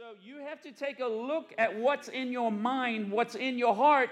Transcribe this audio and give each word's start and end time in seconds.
so 0.00 0.14
you 0.24 0.38
have 0.38 0.62
to 0.62 0.72
take 0.72 1.00
a 1.00 1.06
look 1.06 1.52
at 1.58 1.76
what's 1.76 2.08
in 2.08 2.32
your 2.32 2.50
mind, 2.50 3.12
what's 3.12 3.34
in 3.34 3.58
your 3.58 3.74
heart. 3.74 4.08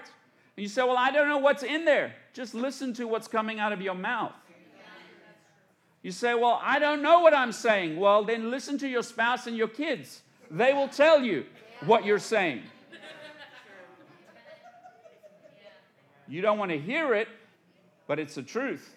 And 0.55 0.61
you 0.61 0.67
say, 0.67 0.83
Well, 0.83 0.95
I 0.95 1.09
don't 1.09 1.27
know 1.27 1.39
what's 1.39 1.63
in 1.63 1.83
there. 1.83 2.13
Just 2.31 2.53
listen 2.53 2.93
to 2.93 3.07
what's 3.07 3.27
coming 3.27 3.59
out 3.59 3.73
of 3.73 3.81
your 3.81 3.95
mouth. 3.95 4.33
You 6.03 6.11
say, 6.11 6.35
Well, 6.35 6.59
I 6.61 6.77
don't 6.77 7.01
know 7.01 7.21
what 7.21 7.33
I'm 7.33 7.51
saying. 7.51 7.99
Well, 7.99 8.23
then 8.23 8.51
listen 8.51 8.77
to 8.77 8.87
your 8.87 9.01
spouse 9.01 9.47
and 9.47 9.57
your 9.57 9.67
kids. 9.67 10.21
They 10.51 10.73
will 10.73 10.89
tell 10.89 11.23
you 11.23 11.47
what 11.85 12.05
you're 12.05 12.19
saying. 12.19 12.61
You 16.27 16.41
don't 16.43 16.59
want 16.59 16.69
to 16.69 16.77
hear 16.77 17.15
it, 17.15 17.29
but 18.05 18.19
it's 18.19 18.35
the 18.35 18.43
truth. 18.43 18.95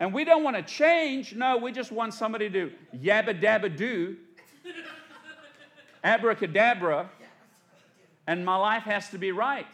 And 0.00 0.14
we 0.14 0.24
don't 0.24 0.44
want 0.44 0.56
to 0.56 0.62
change. 0.62 1.34
No, 1.34 1.56
we 1.56 1.72
just 1.72 1.90
want 1.90 2.14
somebody 2.14 2.48
to 2.50 2.70
yabba 2.94 3.40
dabba 3.40 3.76
do, 3.76 4.16
abracadabra, 6.04 7.10
and 8.26 8.44
my 8.44 8.56
life 8.56 8.84
has 8.84 9.08
to 9.10 9.18
be 9.18 9.32
right. 9.32 9.66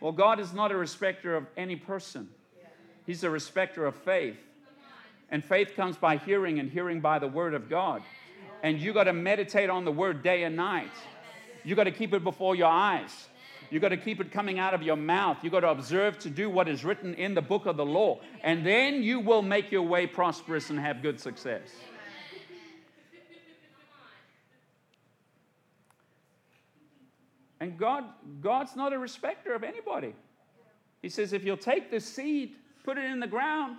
Well, 0.00 0.12
God 0.12 0.38
is 0.38 0.52
not 0.52 0.70
a 0.70 0.76
respecter 0.76 1.34
of 1.34 1.46
any 1.56 1.76
person, 1.76 2.28
He's 3.06 3.24
a 3.24 3.30
respecter 3.30 3.86
of 3.86 3.94
faith. 3.94 4.36
And 5.28 5.44
faith 5.44 5.72
comes 5.74 5.96
by 5.96 6.18
hearing, 6.18 6.60
and 6.60 6.70
hearing 6.70 7.00
by 7.00 7.18
the 7.18 7.26
word 7.26 7.54
of 7.54 7.68
God. 7.68 8.02
And 8.62 8.80
you 8.80 8.92
got 8.92 9.04
to 9.04 9.12
meditate 9.12 9.68
on 9.68 9.84
the 9.84 9.90
word 9.90 10.22
day 10.22 10.44
and 10.44 10.54
night. 10.54 10.92
You 11.64 11.74
got 11.74 11.84
to 11.84 11.90
keep 11.90 12.14
it 12.14 12.22
before 12.22 12.54
your 12.54 12.68
eyes. 12.68 13.26
You 13.70 13.80
got 13.80 13.88
to 13.88 13.96
keep 13.96 14.20
it 14.20 14.30
coming 14.30 14.58
out 14.58 14.74
of 14.74 14.82
your 14.82 14.96
mouth. 14.96 15.38
You've 15.42 15.52
got 15.52 15.60
to 15.60 15.70
observe 15.70 16.18
to 16.20 16.30
do 16.30 16.48
what 16.48 16.68
is 16.68 16.84
written 16.84 17.14
in 17.14 17.34
the 17.34 17.42
book 17.42 17.66
of 17.66 17.76
the 17.76 17.84
law. 17.84 18.20
And 18.42 18.64
then 18.64 19.02
you 19.02 19.20
will 19.20 19.42
make 19.42 19.72
your 19.72 19.82
way 19.82 20.06
prosperous 20.06 20.70
and 20.70 20.78
have 20.78 21.02
good 21.02 21.18
success. 21.20 21.68
And 27.58 27.78
God, 27.78 28.04
God's 28.40 28.76
not 28.76 28.92
a 28.92 28.98
respecter 28.98 29.54
of 29.54 29.64
anybody. 29.64 30.14
He 31.02 31.08
says, 31.08 31.32
if 31.32 31.42
you'll 31.42 31.56
take 31.56 31.90
the 31.90 32.00
seed, 32.00 32.54
put 32.84 32.98
it 32.98 33.04
in 33.04 33.18
the 33.18 33.26
ground, 33.26 33.76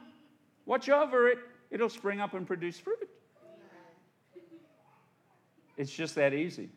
watch 0.65 0.89
over 0.89 1.29
it, 1.29 1.39
it'll 1.69 1.89
spring 1.89 2.19
up 2.19 2.33
and 2.33 2.47
produce 2.47 2.79
fruit. 2.79 3.09
It's 5.77 5.91
just 5.91 6.15
that 6.15 6.33
easy. 6.33 6.69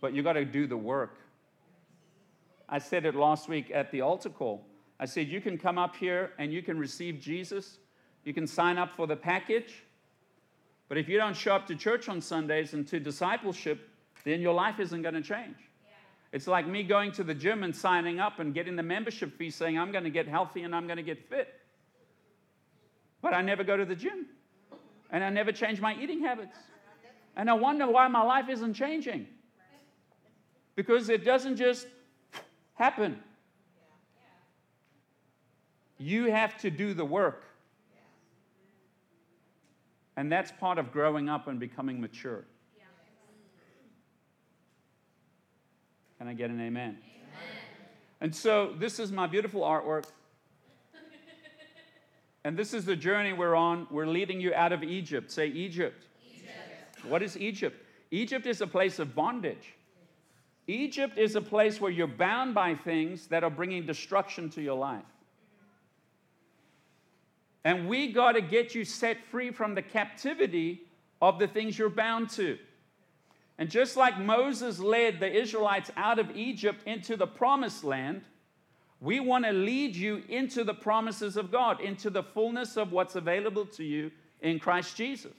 But 0.00 0.14
you've 0.14 0.24
got 0.24 0.34
to 0.34 0.44
do 0.44 0.66
the 0.66 0.76
work. 0.76 1.18
I 2.68 2.78
said 2.78 3.06
it 3.06 3.14
last 3.14 3.48
week 3.48 3.70
at 3.72 3.90
the 3.90 4.02
altar 4.02 4.28
call. 4.28 4.66
I 5.00 5.06
said, 5.06 5.28
You 5.28 5.40
can 5.40 5.58
come 5.58 5.78
up 5.78 5.96
here 5.96 6.32
and 6.38 6.52
you 6.52 6.62
can 6.62 6.78
receive 6.78 7.20
Jesus. 7.20 7.78
You 8.24 8.34
can 8.34 8.46
sign 8.46 8.78
up 8.78 8.92
for 8.92 9.06
the 9.06 9.16
package. 9.16 9.84
But 10.88 10.98
if 10.98 11.08
you 11.08 11.18
don't 11.18 11.36
show 11.36 11.54
up 11.54 11.66
to 11.68 11.76
church 11.76 12.08
on 12.08 12.20
Sundays 12.20 12.72
and 12.72 12.86
to 12.88 12.98
discipleship, 12.98 13.88
then 14.24 14.40
your 14.40 14.54
life 14.54 14.80
isn't 14.80 15.02
going 15.02 15.14
to 15.14 15.22
change. 15.22 15.56
Yeah. 15.56 15.90
It's 16.32 16.46
like 16.46 16.66
me 16.66 16.82
going 16.82 17.12
to 17.12 17.24
the 17.24 17.34
gym 17.34 17.62
and 17.62 17.74
signing 17.74 18.20
up 18.20 18.38
and 18.38 18.54
getting 18.54 18.76
the 18.76 18.82
membership 18.82 19.36
fee 19.36 19.50
saying, 19.50 19.78
I'm 19.78 19.92
going 19.92 20.04
to 20.04 20.10
get 20.10 20.26
healthy 20.26 20.62
and 20.62 20.74
I'm 20.74 20.86
going 20.86 20.96
to 20.96 21.02
get 21.02 21.28
fit. 21.28 21.54
But 23.20 23.34
I 23.34 23.42
never 23.42 23.64
go 23.64 23.76
to 23.76 23.84
the 23.84 23.96
gym. 23.96 24.26
And 25.10 25.24
I 25.24 25.30
never 25.30 25.52
change 25.52 25.80
my 25.80 25.96
eating 25.98 26.20
habits. 26.20 26.56
And 27.36 27.48
I 27.48 27.54
wonder 27.54 27.86
why 27.86 28.08
my 28.08 28.22
life 28.22 28.48
isn't 28.48 28.74
changing. 28.74 29.26
Because 30.74 31.08
it 31.08 31.24
doesn't 31.24 31.56
just 31.56 31.86
happen. 32.78 33.18
You 35.98 36.30
have 36.30 36.56
to 36.58 36.70
do 36.70 36.94
the 36.94 37.04
work. 37.04 37.44
And 40.16 40.32
that's 40.32 40.52
part 40.52 40.78
of 40.78 40.92
growing 40.92 41.28
up 41.28 41.48
and 41.48 41.60
becoming 41.60 42.00
mature. 42.00 42.44
Can 46.18 46.26
I 46.26 46.34
get 46.34 46.50
an 46.50 46.60
amen? 46.60 46.66
amen? 46.66 46.98
And 48.20 48.34
so, 48.34 48.74
this 48.76 48.98
is 48.98 49.12
my 49.12 49.28
beautiful 49.28 49.60
artwork. 49.60 50.06
and 52.44 52.56
this 52.56 52.74
is 52.74 52.84
the 52.84 52.96
journey 52.96 53.32
we're 53.32 53.54
on. 53.54 53.86
We're 53.88 54.08
leading 54.08 54.40
you 54.40 54.52
out 54.52 54.72
of 54.72 54.82
Egypt. 54.82 55.30
Say, 55.30 55.46
Egypt. 55.46 56.06
Egypt. 56.34 57.04
What 57.04 57.22
is 57.22 57.38
Egypt? 57.38 57.80
Egypt 58.10 58.46
is 58.46 58.60
a 58.60 58.66
place 58.66 58.98
of 58.98 59.14
bondage. 59.14 59.74
Egypt 60.68 61.16
is 61.16 61.34
a 61.34 61.40
place 61.40 61.80
where 61.80 61.90
you're 61.90 62.06
bound 62.06 62.54
by 62.54 62.74
things 62.74 63.26
that 63.28 63.42
are 63.42 63.50
bringing 63.50 63.86
destruction 63.86 64.50
to 64.50 64.62
your 64.62 64.76
life. 64.76 65.02
And 67.64 67.88
we 67.88 68.12
got 68.12 68.32
to 68.32 68.42
get 68.42 68.74
you 68.74 68.84
set 68.84 69.16
free 69.30 69.50
from 69.50 69.74
the 69.74 69.82
captivity 69.82 70.82
of 71.20 71.38
the 71.38 71.48
things 71.48 71.78
you're 71.78 71.88
bound 71.88 72.30
to. 72.30 72.58
And 73.56 73.70
just 73.70 73.96
like 73.96 74.18
Moses 74.20 74.78
led 74.78 75.18
the 75.18 75.32
Israelites 75.32 75.90
out 75.96 76.18
of 76.18 76.36
Egypt 76.36 76.82
into 76.86 77.16
the 77.16 77.26
promised 77.26 77.82
land, 77.82 78.22
we 79.00 79.20
want 79.20 79.46
to 79.46 79.52
lead 79.52 79.96
you 79.96 80.22
into 80.28 80.64
the 80.64 80.74
promises 80.74 81.36
of 81.36 81.50
God, 81.50 81.80
into 81.80 82.10
the 82.10 82.22
fullness 82.22 82.76
of 82.76 82.92
what's 82.92 83.16
available 83.16 83.64
to 83.66 83.84
you 83.84 84.10
in 84.42 84.58
Christ 84.58 84.96
Jesus, 84.96 85.34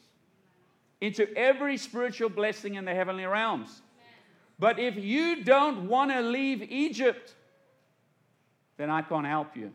into 1.01 1.31
every 1.37 1.77
spiritual 1.77 2.29
blessing 2.29 2.75
in 2.75 2.85
the 2.85 2.93
heavenly 2.93 3.25
realms. 3.25 3.81
But 4.59 4.77
if 4.77 4.97
you 4.97 5.43
don't 5.43 5.87
want 5.87 6.11
to 6.11 6.21
leave 6.21 6.61
Egypt, 6.63 7.33
then 8.77 8.89
I 8.89 9.01
can't 9.01 9.25
help 9.25 9.55
you. 9.55 9.71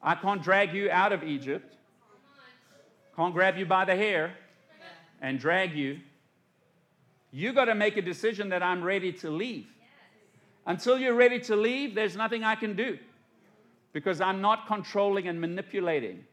I 0.00 0.14
can't 0.14 0.42
drag 0.42 0.72
you 0.72 0.88
out 0.90 1.12
of 1.12 1.24
Egypt. 1.24 1.76
Can't 3.16 3.34
grab 3.34 3.56
you 3.56 3.66
by 3.66 3.84
the 3.84 3.96
hair 3.96 4.34
and 5.20 5.38
drag 5.40 5.74
you. 5.74 5.98
You 7.32 7.52
got 7.52 7.64
to 7.64 7.74
make 7.74 7.96
a 7.96 8.02
decision 8.02 8.50
that 8.50 8.62
I'm 8.62 8.82
ready 8.82 9.12
to 9.14 9.30
leave. 9.30 9.66
Until 10.64 10.98
you're 10.98 11.14
ready 11.14 11.40
to 11.40 11.56
leave, 11.56 11.94
there's 11.94 12.16
nothing 12.16 12.44
I 12.44 12.54
can 12.54 12.76
do 12.76 12.98
because 13.92 14.20
I'm 14.20 14.40
not 14.40 14.66
controlling 14.66 15.26
and 15.26 15.40
manipulating. 15.40 16.24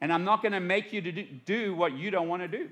And 0.00 0.12
I'm 0.12 0.24
not 0.24 0.42
going 0.42 0.52
to 0.52 0.60
make 0.60 0.92
you 0.92 1.00
to 1.00 1.12
do, 1.12 1.26
do 1.44 1.74
what 1.74 1.96
you 1.96 2.10
don't 2.10 2.28
want 2.28 2.42
to 2.42 2.48
do. 2.48 2.68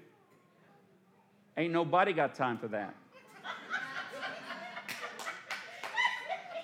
Ain't 1.57 1.73
nobody 1.73 2.13
got 2.13 2.35
time 2.35 2.59
for 2.59 2.69
that. 2.69 2.95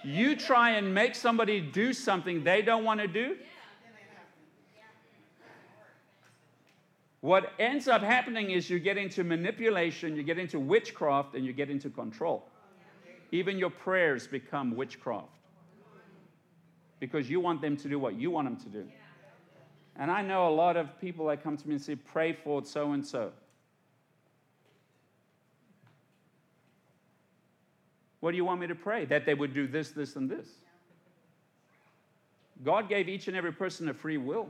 you 0.03 0.37
try 0.37 0.71
and 0.71 0.95
make 0.95 1.15
somebody 1.15 1.61
do 1.61 1.93
something 1.93 2.45
they 2.45 2.63
don't 2.63 2.85
want 2.85 3.01
to 3.01 3.09
do. 3.09 3.37
What 7.21 7.53
ends 7.59 7.87
up 7.87 8.03
happening 8.03 8.51
is 8.51 8.71
you 8.71 8.79
get 8.79 8.97
into 8.97 9.25
manipulation, 9.25 10.17
you 10.17 10.23
get 10.23 10.39
into 10.39 10.59
witchcraft, 10.59 11.35
and 11.35 11.45
you 11.45 11.53
get 11.53 11.69
into 11.69 11.91
control. 11.91 12.49
Even 13.31 13.59
your 13.59 13.71
prayers 13.71 14.27
become 14.27 14.75
witchcraft 14.75 15.29
because 16.99 17.29
you 17.31 17.39
want 17.41 17.61
them 17.61 17.77
to 17.77 17.89
do 17.89 17.99
what 17.99 18.15
you 18.15 18.31
want 18.31 18.49
them 18.49 18.57
to 18.57 18.69
do. 18.69 18.89
And 20.01 20.11
I 20.11 20.23
know 20.23 20.49
a 20.49 20.55
lot 20.55 20.79
of 20.79 20.99
people 20.99 21.27
that 21.27 21.45
come 21.45 21.59
to 21.59 21.69
me 21.69 21.75
and 21.75 21.83
say, 21.83 21.95
pray 21.95 22.33
for 22.33 22.65
so 22.65 22.93
and 22.93 23.07
so. 23.07 23.33
What 28.21 28.31
do 28.31 28.39
you 28.39 28.45
want 28.47 28.63
me 28.63 28.67
to 28.67 28.75
pray? 28.75 29.05
That 29.05 29.27
they 29.27 29.35
would 29.35 29.53
do 29.53 29.67
this, 29.67 29.91
this, 29.91 30.17
and 30.17 30.31
this. 30.31 30.49
God 32.65 32.89
gave 32.89 33.11
each 33.11 33.29
and 33.29 33.37
every 33.37 33.53
person 33.53 33.91
a 33.91 33.95
free 33.95 34.17
will. 34.17 34.49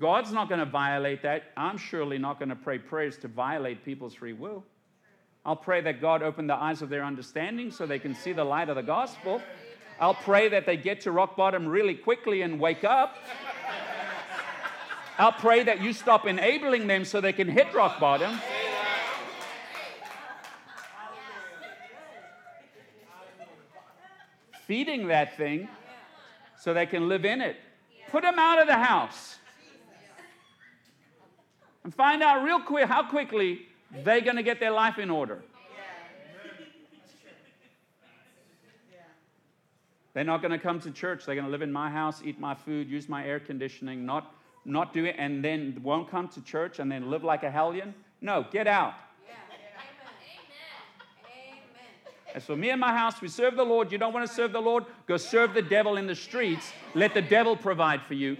God's 0.00 0.32
not 0.32 0.48
going 0.48 0.58
to 0.58 0.66
violate 0.66 1.22
that. 1.22 1.52
I'm 1.56 1.78
surely 1.78 2.18
not 2.18 2.40
going 2.40 2.48
to 2.48 2.56
pray 2.56 2.78
prayers 2.78 3.16
to 3.18 3.28
violate 3.28 3.84
people's 3.84 4.14
free 4.14 4.32
will. 4.32 4.64
I'll 5.44 5.54
pray 5.54 5.80
that 5.82 6.00
God 6.00 6.24
open 6.24 6.48
the 6.48 6.56
eyes 6.56 6.82
of 6.82 6.88
their 6.88 7.04
understanding 7.04 7.70
so 7.70 7.86
they 7.86 8.00
can 8.00 8.12
see 8.12 8.32
the 8.32 8.42
light 8.42 8.68
of 8.68 8.74
the 8.74 8.82
gospel. 8.82 9.40
I'll 9.98 10.14
pray 10.14 10.48
that 10.50 10.66
they 10.66 10.76
get 10.76 11.02
to 11.02 11.10
rock 11.10 11.36
bottom 11.36 11.66
really 11.66 11.94
quickly 11.94 12.42
and 12.42 12.60
wake 12.60 12.84
up. 12.84 13.16
I'll 15.18 15.32
pray 15.32 15.62
that 15.62 15.80
you 15.80 15.94
stop 15.94 16.26
enabling 16.26 16.86
them 16.86 17.06
so 17.06 17.22
they 17.22 17.32
can 17.32 17.48
hit 17.48 17.72
rock 17.72 17.98
bottom. 17.98 18.38
Feeding 24.66 25.08
that 25.08 25.36
thing 25.36 25.68
so 26.58 26.74
they 26.74 26.86
can 26.86 27.08
live 27.08 27.24
in 27.24 27.40
it. 27.40 27.56
Put 28.10 28.22
them 28.22 28.38
out 28.38 28.60
of 28.60 28.66
the 28.66 28.74
house. 28.74 29.36
And 31.84 31.94
find 31.94 32.22
out 32.22 32.44
real 32.44 32.60
quick 32.60 32.86
how 32.86 33.08
quickly 33.08 33.62
they're 34.04 34.20
going 34.20 34.36
to 34.36 34.42
get 34.42 34.60
their 34.60 34.72
life 34.72 34.98
in 34.98 35.08
order. 35.08 35.42
They're 40.16 40.24
not 40.24 40.40
going 40.40 40.52
to 40.52 40.58
come 40.58 40.80
to 40.80 40.90
church. 40.90 41.26
They're 41.26 41.34
going 41.34 41.44
to 41.44 41.50
live 41.50 41.60
in 41.60 41.70
my 41.70 41.90
house, 41.90 42.22
eat 42.24 42.40
my 42.40 42.54
food, 42.54 42.88
use 42.88 43.06
my 43.06 43.26
air 43.26 43.38
conditioning, 43.38 44.06
not, 44.06 44.34
not 44.64 44.94
do 44.94 45.04
it, 45.04 45.14
and 45.18 45.44
then 45.44 45.78
won't 45.82 46.10
come 46.10 46.26
to 46.28 46.40
church 46.40 46.78
and 46.78 46.90
then 46.90 47.10
live 47.10 47.22
like 47.22 47.42
a 47.42 47.50
hellion. 47.50 47.94
No, 48.22 48.46
get 48.50 48.66
out. 48.66 48.94
As 52.34 52.46
for 52.46 52.56
me 52.56 52.70
and 52.70 52.80
my 52.80 52.96
house, 52.96 53.20
we 53.20 53.28
serve 53.28 53.56
the 53.56 53.64
Lord. 53.64 53.92
You 53.92 53.98
don't 53.98 54.14
want 54.14 54.26
to 54.26 54.34
serve 54.34 54.52
the 54.52 54.60
Lord? 54.60 54.86
Go 55.06 55.18
serve 55.18 55.52
the 55.52 55.60
devil 55.60 55.98
in 55.98 56.06
the 56.06 56.14
streets. 56.14 56.72
Let 56.94 57.12
the 57.12 57.20
devil 57.20 57.54
provide 57.54 58.00
for 58.00 58.14
you. 58.14 58.38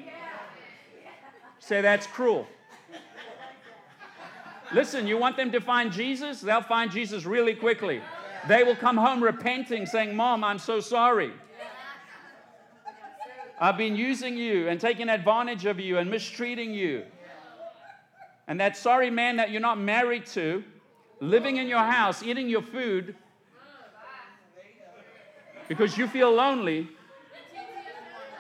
Say 1.59 1.83
that's 1.83 2.07
cruel. 2.07 2.47
Listen, 4.73 5.07
you 5.07 5.19
want 5.19 5.37
them 5.37 5.53
to 5.53 5.61
find 5.61 5.93
Jesus? 5.93 6.41
They'll 6.41 6.63
find 6.63 6.91
Jesus 6.91 7.27
really 7.27 7.55
quickly. 7.55 8.01
They 8.49 8.65
will 8.65 8.77
come 8.77 8.97
home 8.97 9.23
repenting, 9.23 9.85
saying, 9.85 10.17
Mom, 10.17 10.43
I'm 10.43 10.59
so 10.59 10.81
sorry. 10.81 11.33
I've 13.59 13.79
been 13.79 13.97
using 13.97 14.37
you 14.37 14.69
and 14.69 14.81
taking 14.81 15.09
advantage 15.09 15.65
of 15.65 15.81
you 15.81 15.99
and 15.99 16.11
mistreating 16.11 16.75
you. 16.75 17.05
And 18.49 18.61
that 18.61 18.77
sorry 18.77 19.11
man 19.11 19.37
that 19.37 19.51
you're 19.51 19.61
not 19.61 19.79
married 19.79 20.27
to, 20.27 20.63
living 21.21 21.57
in 21.57 21.67
your 21.67 21.79
house, 21.79 22.23
eating 22.23 22.49
your 22.49 22.63
food, 22.63 23.17
because 25.69 25.97
you 25.99 26.07
feel 26.07 26.33
lonely, 26.33 26.89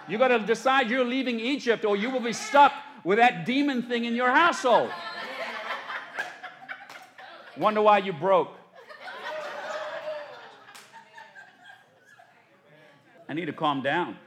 you 0.08 0.18
got 0.18 0.28
to 0.28 0.38
decide 0.38 0.90
you're 0.90 1.04
leaving 1.04 1.40
Egypt 1.40 1.84
or 1.84 1.96
you 1.96 2.10
will 2.10 2.20
be 2.20 2.32
stuck 2.32 2.72
with 3.02 3.18
that 3.18 3.44
demon 3.44 3.82
thing 3.82 4.04
in 4.04 4.14
your 4.14 4.30
household. 4.30 4.90
Wonder 7.56 7.82
why 7.82 7.98
you 7.98 8.12
broke. 8.12 8.52
I 13.28 13.34
need 13.34 13.46
to 13.46 13.52
calm 13.52 13.82
down. 13.82 14.18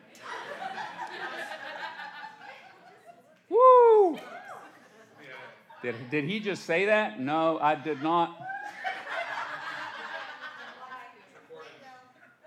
Did, 5.81 5.95
did 6.09 6.23
he 6.25 6.39
just 6.39 6.65
say 6.65 6.85
that? 6.85 7.19
No, 7.19 7.57
I 7.59 7.75
did 7.75 8.03
not. 8.03 8.37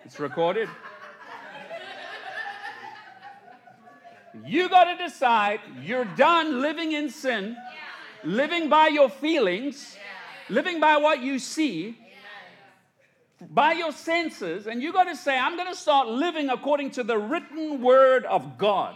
It's 0.04 0.20
recorded. 0.20 0.68
You 4.44 4.68
got 4.68 4.84
to 4.84 5.02
decide 5.02 5.60
you're 5.82 6.04
done 6.04 6.60
living 6.60 6.92
in 6.92 7.08
sin, 7.08 7.56
living 8.24 8.68
by 8.68 8.88
your 8.88 9.08
feelings, 9.08 9.96
living 10.50 10.80
by 10.80 10.98
what 10.98 11.22
you 11.22 11.38
see, 11.38 11.98
by 13.50 13.72
your 13.72 13.92
senses, 13.92 14.66
and 14.66 14.82
you 14.82 14.92
got 14.92 15.04
to 15.04 15.16
say, 15.16 15.38
I'm 15.38 15.56
going 15.56 15.68
to 15.68 15.76
start 15.78 16.08
living 16.08 16.50
according 16.50 16.90
to 16.92 17.02
the 17.02 17.18
written 17.18 17.80
word 17.82 18.24
of 18.26 18.58
God. 18.58 18.94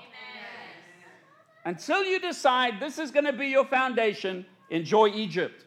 Until 1.66 2.02
you 2.02 2.18
decide 2.18 2.80
this 2.80 2.98
is 2.98 3.10
going 3.10 3.26
to 3.26 3.34
be 3.34 3.48
your 3.48 3.66
foundation, 3.66 4.46
enjoy 4.70 5.08
Egypt. 5.08 5.66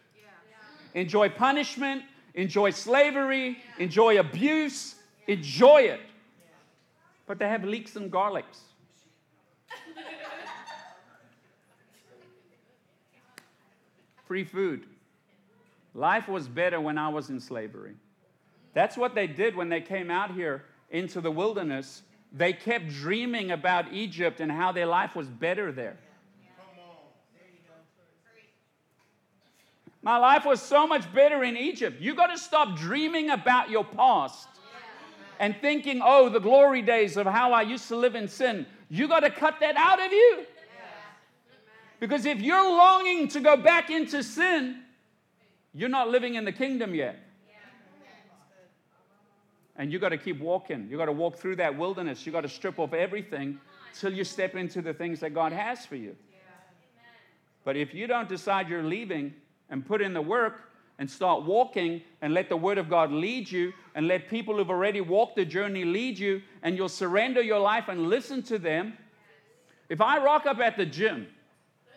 Enjoy 0.95 1.29
punishment, 1.29 2.01
enjoy 2.33 2.71
slavery, 2.71 3.59
enjoy 3.77 4.19
abuse, 4.19 4.95
Enjoy 5.29 5.81
it. 5.81 6.01
But 7.27 7.37
they 7.37 7.47
have 7.47 7.63
leeks 7.63 7.95
and 7.95 8.11
garlics. 8.11 8.61
Free 14.25 14.43
food. 14.43 14.87
Life 15.93 16.27
was 16.27 16.47
better 16.47 16.81
when 16.81 16.97
I 16.97 17.09
was 17.09 17.29
in 17.29 17.39
slavery. 17.39 17.93
That's 18.73 18.97
what 18.97 19.13
they 19.13 19.27
did 19.27 19.55
when 19.55 19.69
they 19.69 19.81
came 19.81 20.09
out 20.09 20.33
here 20.33 20.65
into 20.89 21.21
the 21.21 21.29
wilderness. 21.29 22.01
They 22.31 22.53
kept 22.53 22.89
dreaming 22.89 23.51
about 23.51 23.91
Egypt 23.91 24.39
and 24.39 24.51
how 24.51 24.71
their 24.71 24.85
life 24.85 25.15
was 25.15 25.27
better 25.27 25.71
there. 25.71 25.97
My 30.01 30.17
life 30.17 30.45
was 30.45 30.61
so 30.61 30.87
much 30.87 31.11
better 31.13 31.43
in 31.43 31.57
Egypt. 31.57 31.99
You 31.99 32.15
got 32.15 32.27
to 32.27 32.37
stop 32.37 32.77
dreaming 32.77 33.31
about 33.31 33.69
your 33.69 33.83
past 33.83 34.47
and 35.39 35.55
thinking, 35.61 36.01
oh, 36.03 36.29
the 36.29 36.39
glory 36.39 36.81
days 36.81 37.17
of 37.17 37.25
how 37.25 37.51
I 37.51 37.63
used 37.63 37.87
to 37.89 37.95
live 37.95 38.15
in 38.15 38.27
sin. 38.27 38.65
You 38.89 39.07
got 39.07 39.21
to 39.21 39.29
cut 39.29 39.59
that 39.59 39.75
out 39.75 40.03
of 40.03 40.11
you. 40.11 40.45
Because 41.99 42.25
if 42.25 42.39
you're 42.39 42.69
longing 42.69 43.27
to 43.29 43.41
go 43.41 43.57
back 43.57 43.89
into 43.89 44.23
sin, 44.23 44.83
you're 45.73 45.89
not 45.89 46.09
living 46.09 46.35
in 46.35 46.45
the 46.45 46.51
kingdom 46.51 46.95
yet. 46.95 47.17
And 49.79 49.91
you 49.91 49.97
got 49.97 50.09
to 50.09 50.17
keep 50.17 50.39
walking. 50.39 50.87
You 50.91 50.97
got 50.97 51.05
to 51.05 51.11
walk 51.11 51.37
through 51.37 51.55
that 51.55 51.75
wilderness. 51.75 52.23
You 52.25 52.31
got 52.31 52.41
to 52.41 52.49
strip 52.49 52.77
off 52.77 52.93
everything 52.93 53.57
till 53.99 54.13
you 54.13 54.23
step 54.23 54.53
into 54.53 54.83
the 54.83 54.93
things 54.93 55.21
that 55.21 55.33
God 55.33 55.51
has 55.51 55.87
for 55.87 55.95
you. 55.95 56.15
But 57.65 57.75
if 57.75 57.95
you 57.95 58.05
don't 58.05 58.29
decide 58.29 58.69
you're 58.69 58.83
leaving 58.83 59.33
and 59.71 59.83
put 59.83 60.01
in 60.01 60.13
the 60.13 60.21
work, 60.21 60.69
and 60.99 61.09
start 61.09 61.43
walking 61.43 62.01
and 62.21 62.33
let 62.33 62.49
the 62.49 62.57
Word 62.57 62.77
of 62.77 62.89
God 62.89 63.11
lead 63.11 63.49
you 63.49 63.73
and 63.95 64.07
let 64.07 64.29
people 64.29 64.57
who've 64.57 64.69
already 64.69 64.99
walked 65.01 65.37
the 65.37 65.45
journey 65.45 65.85
lead 65.85 66.19
you 66.19 66.41
and 66.61 66.75
you'll 66.75 66.89
surrender 66.89 67.41
your 67.41 67.59
life 67.59 67.85
and 67.87 68.09
listen 68.09 68.43
to 68.43 68.59
them. 68.59 68.93
If 69.87 70.01
I 70.01 70.23
rock 70.23 70.45
up 70.45 70.59
at 70.59 70.75
the 70.77 70.85
gym, 70.85 71.27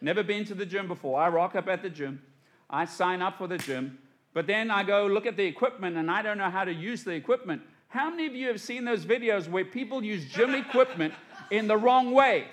never 0.01 0.23
been 0.23 0.45
to 0.47 0.55
the 0.55 0.65
gym 0.65 0.87
before, 0.87 1.21
I 1.21 1.29
rock 1.29 1.57
up 1.57 1.69
at 1.69 1.83
the 1.83 1.91
gym, 1.91 2.23
I 2.71 2.85
sign 2.85 3.21
up 3.21 3.39
for 3.39 3.49
the 3.49 3.59
gym, 3.59 3.99
but 4.35 4.47
then 4.47 4.71
I 4.71 4.85
go 4.85 5.07
look 5.07 5.27
at 5.27 5.37
the 5.37 5.45
equipment 5.45 5.97
and 5.97 6.09
I 6.09 6.23
don't 6.23 6.39
know 6.39 6.49
how 6.49 6.65
to 6.65 6.73
use 6.73 7.03
the 7.03 7.11
equipment. 7.11 7.63
How 7.93 8.09
many 8.09 8.25
of 8.25 8.35
you 8.35 8.49
have 8.49 8.59
seen 8.59 8.87
those 8.87 9.05
videos 9.05 9.49
where 9.49 9.67
people 9.67 10.03
use 10.03 10.25
gym 10.25 10.55
equipment 10.55 11.13
in 11.51 11.69
the 11.69 11.77
wrong 11.77 12.13
way? 12.13 12.47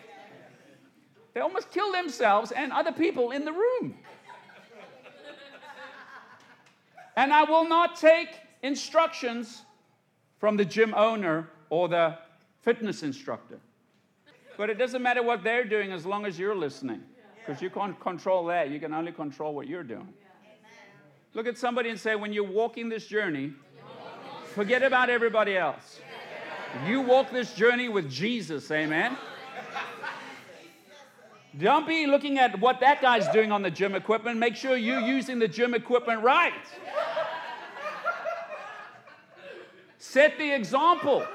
They 1.34 1.40
almost 1.40 1.72
kill 1.72 1.94
themselves 1.94 2.52
and 2.52 2.74
other 2.74 2.92
people 2.92 3.32
in 3.32 3.46
the 3.46 3.54
room. 3.54 3.96
And 7.16 7.32
I 7.32 7.44
will 7.44 7.70
not 7.70 7.96
take 7.96 8.28
instructions 8.64 9.62
from 10.40 10.58
the 10.58 10.66
gym 10.66 10.94
owner 10.94 11.50
or 11.70 11.88
the 11.88 12.18
fitness 12.62 13.02
instructor. 13.02 13.60
But 14.58 14.70
it 14.70 14.78
doesn't 14.78 15.02
matter 15.02 15.24
what 15.24 15.42
they're 15.42 15.64
doing 15.64 15.94
as 15.94 16.06
long 16.06 16.26
as 16.26 16.38
you're 16.38 16.56
listening. 16.56 17.02
Because 17.46 17.62
you 17.62 17.70
can't 17.70 17.98
control 18.02 18.46
that. 18.48 18.72
You 18.72 18.80
can 18.82 18.94
only 18.94 19.14
control 19.14 19.54
what 19.54 19.68
you're 19.68 19.84
doing. 19.84 20.14
Look 21.34 21.48
at 21.48 21.58
somebody 21.58 21.90
and 21.90 21.98
say, 21.98 22.16
when 22.16 22.34
you're 22.34 22.44
walking 22.44 22.90
this 22.90 23.08
journey, 23.08 23.54
forget 24.54 24.84
about 24.84 25.10
everybody 25.10 25.58
else. 25.58 26.00
You 26.88 27.02
walk 27.02 27.32
this 27.32 27.54
journey 27.54 27.90
with 27.90 28.10
Jesus, 28.10 28.70
amen? 28.72 29.18
Don't 31.58 31.88
be 31.88 32.06
looking 32.06 32.38
at 32.38 32.60
what 32.60 32.80
that 32.80 33.02
guy's 33.02 33.28
doing 33.30 33.52
on 33.52 33.64
the 33.64 33.72
gym 33.72 33.96
equipment. 33.96 34.38
Make 34.38 34.56
sure 34.56 34.78
you're 34.78 35.00
using 35.00 35.40
the 35.40 35.48
gym 35.48 35.74
equipment 35.74 36.22
right. 36.22 36.54
Set 39.98 40.38
the 40.38 40.52
example. 40.54 41.26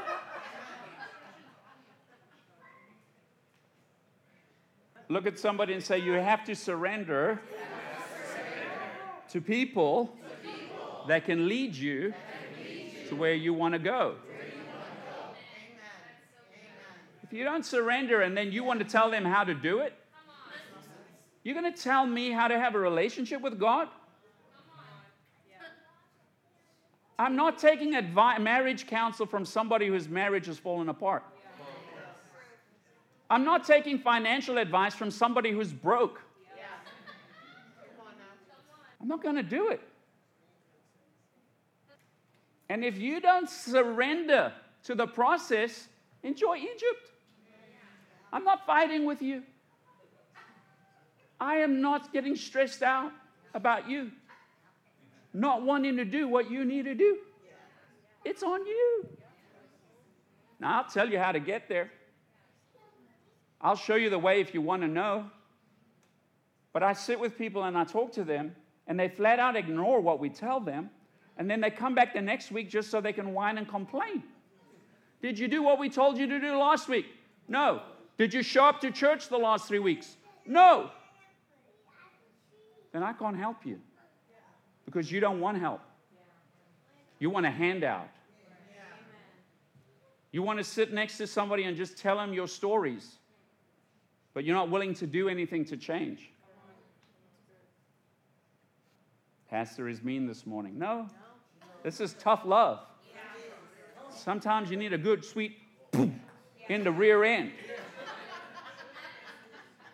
Look 5.09 5.27
at 5.27 5.39
somebody 5.39 5.75
and 5.75 5.83
say, 5.83 5.99
You 5.99 6.13
have 6.13 6.45
to 6.45 6.55
surrender, 6.55 7.41
to 9.31 9.41
people, 9.41 10.17
that 11.09 11.25
can 11.25 11.49
lead 11.49 11.75
you, 11.75 12.15
where 13.15 13.35
you 13.35 13.55
want 13.55 13.73
to 13.75 13.79
go. 13.79 14.17
If 17.23 17.33
you 17.33 17.45
don't 17.45 17.65
surrender 17.65 18.21
and 18.21 18.37
then 18.37 18.53
you 18.53 18.65
want 18.65 18.81
to 18.81 18.85
tell 18.85 19.11
them 19.11 19.25
how 19.25 19.45
to 19.45 19.55
do 19.55 19.79
it, 19.79 19.95
you're 21.43 21.55
going 21.55 21.73
to 21.73 21.83
tell 21.83 22.07
me 22.07 22.31
how 22.31 22.49
to 22.49 22.59
have 22.59 22.75
a 22.75 22.79
relationship 22.79 23.41
with 23.41 23.59
God? 23.59 23.89
I'm 27.19 27.37
not 27.37 27.59
taking 27.59 27.91
marriage 28.41 28.87
counsel 28.87 29.27
from 29.27 29.45
somebody 29.45 29.87
whose 29.87 30.09
marriage 30.09 30.47
has 30.47 30.59
fallen 30.59 30.89
apart. 30.89 31.23
I'm 33.31 33.45
not 33.45 33.65
taking 33.65 33.99
financial 33.99 34.59
advice 34.59 34.95
from 34.95 35.11
somebody 35.11 35.51
who's 35.51 35.73
broke. 35.73 36.21
I'm 39.01 39.09
not 39.09 39.23
going 39.23 39.37
to 39.37 39.43
do 39.43 39.69
it. 39.69 39.81
And 42.75 42.85
if 42.85 42.99
you 42.99 43.21
don't 43.21 43.49
surrender 43.49 44.53
to 44.83 44.97
the 44.97 45.07
process, 45.07 45.87
enjoy 46.25 46.57
Egypt. 46.57 47.13
I'm 48.33 48.43
not 48.43 48.67
fighting 48.67 49.05
with 49.05 49.23
you. 49.23 49.45
I 51.41 51.59
am 51.59 51.81
not 51.81 52.13
getting 52.13 52.35
stressed 52.35 52.83
out 52.83 53.13
about 53.55 53.89
you 53.89 54.11
not 55.33 55.63
wanting 55.63 55.97
to 55.99 56.05
do 56.05 56.27
what 56.27 56.51
you 56.51 56.65
need 56.65 56.87
to 56.87 56.97
do. 56.97 57.19
It's 58.25 58.43
on 58.43 58.67
you. 58.67 59.09
Now, 60.59 60.79
I'll 60.79 60.91
tell 60.91 61.09
you 61.09 61.21
how 61.21 61.31
to 61.31 61.39
get 61.39 61.69
there. 61.69 61.93
I'll 63.61 63.77
show 63.77 63.95
you 63.95 64.11
the 64.11 64.19
way 64.19 64.41
if 64.41 64.53
you 64.53 64.61
want 64.61 64.83
to 64.83 64.89
know. 64.89 65.31
But 66.73 66.83
I 66.83 66.93
sit 66.93 67.21
with 67.21 67.39
people 67.39 67.63
and 67.63 67.79
I 67.79 67.85
talk 67.85 68.11
to 68.15 68.25
them, 68.25 68.57
and 68.89 68.99
they 68.99 69.07
flat 69.07 69.39
out 69.39 69.55
ignore 69.55 70.01
what 70.01 70.19
we 70.19 70.29
tell 70.29 70.59
them, 70.59 70.91
and 71.37 71.51
then 71.51 71.61
they 71.61 71.71
come 71.71 71.95
back 71.95 72.15
the 72.15 72.21
next 72.21 72.53
week 72.53 72.71
just 72.71 72.91
so 72.91 73.01
they 73.01 73.13
can 73.13 73.33
whine 73.35 73.59
and 73.59 73.69
complain. 73.69 74.23
Did 75.21 75.39
you 75.39 75.49
do 75.49 75.63
what 75.63 75.79
we 75.79 75.89
told 75.89 76.19
you 76.19 76.27
to 76.27 76.39
do 76.39 76.57
last 76.57 76.89
week? 76.89 77.07
No. 77.49 77.83
Did 78.19 78.33
you 78.33 78.43
show 78.43 78.65
up 78.65 78.81
to 78.83 78.91
church 78.91 79.29
the 79.29 79.39
last 79.39 79.67
three 79.67 79.79
weeks? 79.79 80.17
No 80.47 80.91
then 82.95 83.03
I 83.03 83.13
can't 83.13 83.37
help 83.37 83.67
you 83.67 83.81
because 84.87 85.11
you 85.11 85.19
don't 85.19 85.41
want 85.41 85.59
help. 85.59 85.81
You 87.19 87.29
want 87.29 87.45
a 87.45 87.51
handout. 87.51 88.09
You 90.31 90.43
want 90.43 90.59
to 90.61 90.65
sit 90.65 90.93
next 90.93 91.19
to 91.19 91.27
somebody 91.27 91.65
and 91.65 91.77
just 91.77 91.99
tell 91.99 92.17
them 92.17 92.33
your 92.33 92.47
stories, 92.47 93.19
but 94.33 94.45
you're 94.45 94.55
not 94.55 94.71
willing 94.71 94.95
to 94.95 95.09
do 95.09 95.29
anything 95.29 95.65
to 95.67 95.77
change. 95.77 96.31
Pastor 99.51 99.89
is 99.89 100.03
mean 100.03 100.29
this 100.29 100.47
morning. 100.47 100.79
No, 100.79 101.09
this 101.85 102.01
is 102.01 102.15
tough 102.15 102.45
love. 102.45 102.81
Sometimes 104.11 104.71
you 104.71 104.77
need 104.77 104.93
a 104.93 104.99
good, 104.99 105.25
sweet 105.25 105.59
in 105.93 106.83
the 106.83 106.91
rear 106.91 107.23
end. 107.23 107.53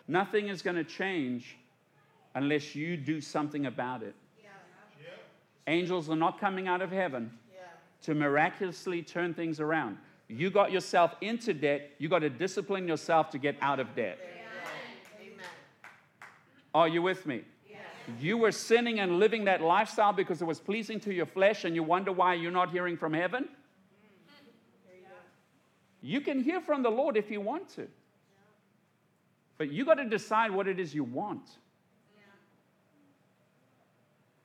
Nothing 0.09 0.49
is 0.49 0.63
going 0.63 0.77
to 0.77 0.85
change 0.85 1.57
unless 2.35 2.75
you 2.75 2.97
do 2.97 3.21
something 3.21 3.67
about 3.67 4.03
it. 4.03 4.15
Angels 5.67 6.09
are 6.09 6.17
not 6.17 6.41
coming 6.41 6.69
out 6.69 6.81
of 6.81 6.91
heaven 6.91 7.31
to 8.03 8.15
miraculously 8.15 9.03
turn 9.03 9.35
things 9.35 9.61
around. 9.61 9.99
You 10.29 10.49
got 10.51 10.71
yourself 10.71 11.17
into 11.21 11.53
debt, 11.53 11.91
you 11.99 12.09
got 12.09 12.21
to 12.21 12.31
discipline 12.31 12.87
yourself 12.87 13.31
to 13.31 13.39
get 13.39 13.57
out 13.61 13.81
of 13.81 13.95
debt. 13.97 14.19
Are 16.73 16.87
you 16.87 17.03
with 17.03 17.27
me? 17.27 17.43
You 18.19 18.39
were 18.39 18.53
sinning 18.53 19.01
and 19.01 19.19
living 19.19 19.45
that 19.45 19.61
lifestyle 19.61 20.13
because 20.13 20.43
it 20.43 20.45
was 20.45 20.61
pleasing 20.61 20.99
to 21.01 21.13
your 21.13 21.27
flesh, 21.27 21.65
and 21.65 21.75
you 21.75 21.83
wonder 21.83 22.13
why 22.13 22.35
you're 22.35 22.51
not 22.51 22.71
hearing 22.71 22.97
from 22.97 23.13
heaven? 23.13 23.49
You 26.03 26.21
can 26.21 26.43
hear 26.43 26.61
from 26.61 26.83
the 26.83 26.91
Lord 26.91 27.17
if 27.17 27.31
you 27.31 27.41
want 27.41 27.69
to. 27.75 27.87
But 29.59 29.71
you 29.71 29.85
got 29.85 29.95
to 29.95 30.07
decide 30.07 30.51
what 30.51 30.67
it 30.67 30.81
is 30.81 30.95
you 30.95 31.05
want. 31.05 31.59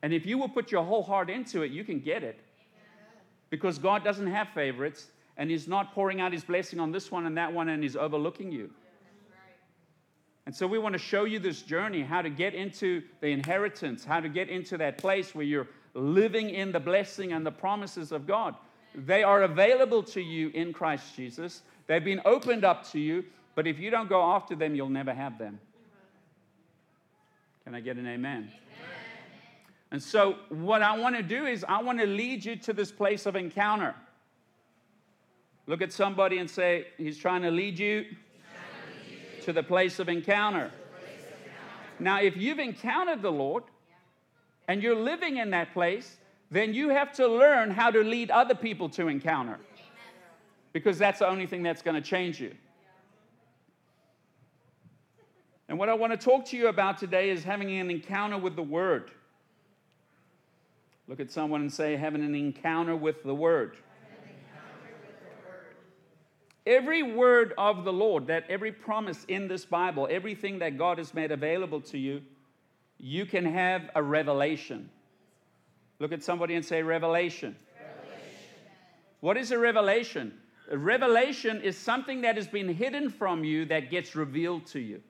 And 0.02 0.14
if 0.14 0.26
you 0.26 0.38
will 0.38 0.50
put 0.50 0.72
your 0.72 0.84
whole 0.84 1.02
heart 1.02 1.30
into 1.30 1.64
it, 1.64 1.72
you 1.72 1.84
can 1.84 2.00
get 2.00 2.24
it. 2.24 2.40
Because 3.50 3.80
God 3.80 4.04
doesn't 4.04 4.28
have 4.28 4.50
favorites, 4.50 5.08
and 5.38 5.50
He's 5.50 5.68
not 5.68 5.94
pouring 5.94 6.20
out 6.20 6.34
His 6.34 6.44
blessing 6.44 6.80
on 6.80 6.92
this 6.92 7.12
one 7.12 7.26
and 7.26 7.38
that 7.38 7.54
one, 7.54 7.70
and 7.70 7.82
He's 7.82 7.96
overlooking 7.96 8.52
you. 8.52 8.70
And 10.46 10.56
so 10.56 10.68
we 10.68 10.78
want 10.78 10.94
to 10.94 11.00
show 11.00 11.26
you 11.26 11.40
this 11.40 11.62
journey 11.62 12.02
how 12.04 12.22
to 12.22 12.30
get 12.30 12.54
into 12.54 13.02
the 13.20 13.28
inheritance, 13.28 14.06
how 14.06 14.20
to 14.20 14.30
get 14.30 14.48
into 14.50 14.78
that 14.78 14.98
place 14.98 15.34
where 15.34 15.46
you're 15.46 15.68
living 15.96 16.52
in 16.52 16.72
the 16.72 16.80
blessing 16.80 17.34
and 17.34 17.46
the 17.46 17.52
promises 17.52 18.12
of 18.12 18.28
God. 18.28 18.56
They 18.94 19.24
are 19.24 19.44
available 19.44 20.04
to 20.04 20.22
you 20.22 20.50
in 20.50 20.72
Christ 20.72 21.16
Jesus. 21.16 21.64
They've 21.88 22.04
been 22.04 22.22
opened 22.26 22.64
up 22.64 22.90
to 22.92 23.00
you, 23.00 23.26
but 23.56 23.66
if 23.66 23.80
you 23.80 23.90
don't 23.90 24.08
go 24.08 24.22
after 24.22 24.56
them, 24.56 24.76
you'll 24.76 24.90
never 24.90 25.14
have 25.14 25.38
them. 25.38 25.60
Can 27.64 27.74
I 27.74 27.80
get 27.80 27.98
an 27.98 28.06
amen? 28.06 28.14
amen. 28.14 28.52
And 29.92 30.02
so, 30.02 30.36
what 30.50 30.84
I 30.84 30.98
want 30.98 31.16
to 31.16 31.24
do 31.24 31.48
is, 31.48 31.66
I 31.68 31.82
want 31.82 32.00
to 32.00 32.06
lead 32.06 32.46
you 32.46 32.56
to 32.58 32.74
this 32.74 32.92
place 32.92 33.26
of 33.26 33.36
encounter. 33.36 33.96
Look 35.66 35.82
at 35.82 35.92
somebody 35.92 36.38
and 36.38 36.50
say, 36.50 36.88
He's 36.98 37.18
trying 37.18 37.42
to 37.42 37.50
lead 37.50 37.80
you 37.80 38.06
to 39.46 39.54
the 39.54 39.64
place 39.64 40.00
of 40.00 40.10
encounter. 40.10 40.72
Now, 42.00 42.20
if 42.20 42.36
you've 42.36 42.60
encountered 42.60 43.22
the 43.22 43.32
Lord 43.32 43.64
and 44.68 44.84
you're 44.84 44.96
living 44.96 45.38
in 45.38 45.52
that 45.52 45.72
place, 45.74 46.18
then 46.52 46.74
you 46.74 46.90
have 46.90 47.14
to 47.14 47.28
learn 47.28 47.72
how 47.72 47.90
to 47.92 48.04
lead 48.04 48.32
other 48.32 48.56
people 48.56 48.90
to 48.90 49.08
encounter. 49.08 49.60
Because 50.74 50.98
that's 50.98 51.20
the 51.20 51.28
only 51.28 51.46
thing 51.46 51.64
that's 51.64 51.82
going 51.82 51.96
to 51.96 52.02
change 52.02 52.42
you. 52.42 52.54
And 55.70 55.80
what 55.80 55.90
I 55.90 55.94
want 55.94 56.12
to 56.12 56.18
talk 56.18 56.46
to 56.48 56.58
you 56.58 56.68
about 56.68 56.98
today 56.98 57.30
is 57.30 57.44
having 57.44 57.72
an 57.72 57.90
encounter 57.90 58.38
with 58.38 58.56
the 58.56 58.64
Word. 58.64 59.12
Look 61.08 61.20
at 61.20 61.32
someone 61.32 61.62
and 61.62 61.72
say, 61.72 61.96
having 61.96 62.24
an 62.24 62.36
encounter 62.36 62.96
with 62.96 63.24
the 63.24 63.34
Word. 63.34 63.78
Every 66.66 67.04
word 67.04 67.54
of 67.58 67.84
the 67.84 67.94
Lord, 67.94 68.28
that 68.28 68.46
every 68.50 68.72
promise 68.72 69.24
in 69.28 69.48
this 69.48 69.66
Bible, 69.66 70.08
everything 70.10 70.60
that 70.60 70.78
God 70.78 70.98
has 70.98 71.14
made 71.14 71.32
available 71.32 71.82
to 71.82 71.98
you, 71.98 72.22
you 72.98 73.26
can 73.26 73.46
have 73.46 73.90
a 73.94 74.02
revelation. 74.02 74.90
Look 76.00 76.12
at 76.12 76.24
somebody 76.24 76.56
and 76.56 76.66
say, 76.66 76.82
revelation. 76.82 77.56
revelation. 77.80 78.34
What 79.20 79.38
is 79.38 79.52
a 79.52 79.60
revelation? 79.60 80.34
A 80.72 80.78
revelation 80.78 81.62
is 81.62 81.78
something 81.78 82.22
that 82.22 82.36
has 82.36 82.48
been 82.48 82.70
hidden 82.70 83.10
from 83.10 83.44
you 83.44 83.66
that 83.66 83.92
gets 83.92 84.16
revealed 84.16 84.66
to 84.68 84.80
you. 84.80 85.02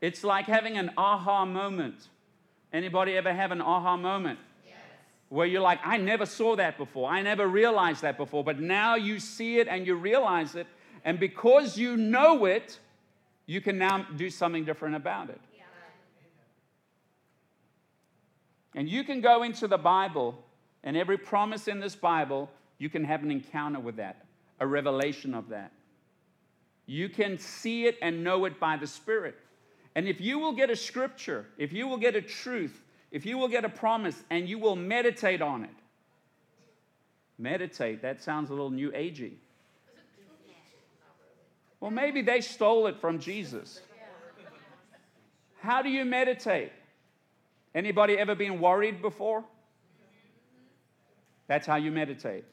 It's 0.00 0.24
like 0.24 0.46
having 0.46 0.76
an 0.76 0.90
aha 0.96 1.44
moment. 1.44 2.08
Anybody 2.72 3.16
ever 3.16 3.32
have 3.32 3.52
an 3.52 3.60
aha 3.60 3.96
moment? 3.96 4.38
Where 5.28 5.46
you're 5.46 5.60
like, 5.60 5.80
I 5.84 5.96
never 5.98 6.26
saw 6.26 6.56
that 6.56 6.78
before. 6.78 7.10
I 7.10 7.22
never 7.22 7.46
realized 7.46 8.02
that 8.02 8.16
before. 8.16 8.42
But 8.42 8.60
now 8.60 8.94
you 8.94 9.18
see 9.18 9.58
it 9.58 9.68
and 9.68 9.86
you 9.86 9.94
realize 9.94 10.54
it. 10.54 10.66
And 11.04 11.20
because 11.20 11.76
you 11.76 11.96
know 11.96 12.44
it, 12.46 12.78
you 13.46 13.60
can 13.60 13.78
now 13.78 14.06
do 14.16 14.30
something 14.30 14.64
different 14.64 14.96
about 14.96 15.30
it. 15.30 15.40
Yeah. 15.56 15.64
And 18.74 18.88
you 18.88 19.04
can 19.04 19.20
go 19.20 19.42
into 19.42 19.66
the 19.66 19.78
Bible, 19.78 20.34
and 20.84 20.96
every 20.96 21.18
promise 21.18 21.68
in 21.68 21.80
this 21.80 21.94
Bible, 21.94 22.50
you 22.78 22.88
can 22.88 23.04
have 23.04 23.22
an 23.22 23.30
encounter 23.30 23.80
with 23.80 23.96
that, 23.96 24.24
a 24.60 24.66
revelation 24.66 25.34
of 25.34 25.48
that. 25.48 25.72
You 26.86 27.08
can 27.08 27.38
see 27.38 27.86
it 27.86 27.98
and 28.00 28.24
know 28.24 28.44
it 28.44 28.58
by 28.58 28.76
the 28.76 28.86
Spirit. 28.86 29.36
And 29.94 30.06
if 30.06 30.20
you 30.20 30.38
will 30.38 30.52
get 30.52 30.70
a 30.70 30.76
scripture, 30.76 31.46
if 31.58 31.72
you 31.72 31.88
will 31.88 31.96
get 31.96 32.16
a 32.16 32.22
truth, 32.22 32.84
if 33.10 33.24
you 33.24 33.38
will 33.38 33.48
get 33.48 33.64
a 33.64 33.68
promise 33.68 34.22
and 34.30 34.48
you 34.48 34.58
will 34.58 34.76
meditate 34.76 35.40
on 35.40 35.64
it, 35.64 35.70
meditate, 37.38 38.02
that 38.02 38.22
sounds 38.22 38.50
a 38.50 38.52
little 38.52 38.70
new 38.70 38.90
agey. 38.92 39.34
Well, 41.80 41.90
maybe 41.90 42.22
they 42.22 42.40
stole 42.40 42.86
it 42.88 43.00
from 43.00 43.20
Jesus. 43.20 43.80
How 45.60 45.82
do 45.82 45.88
you 45.88 46.04
meditate? 46.04 46.72
Anybody 47.74 48.18
ever 48.18 48.34
been 48.34 48.60
worried 48.60 49.00
before? 49.00 49.44
That's 51.46 51.66
how 51.66 51.76
you 51.76 51.90
meditate. 51.90 52.44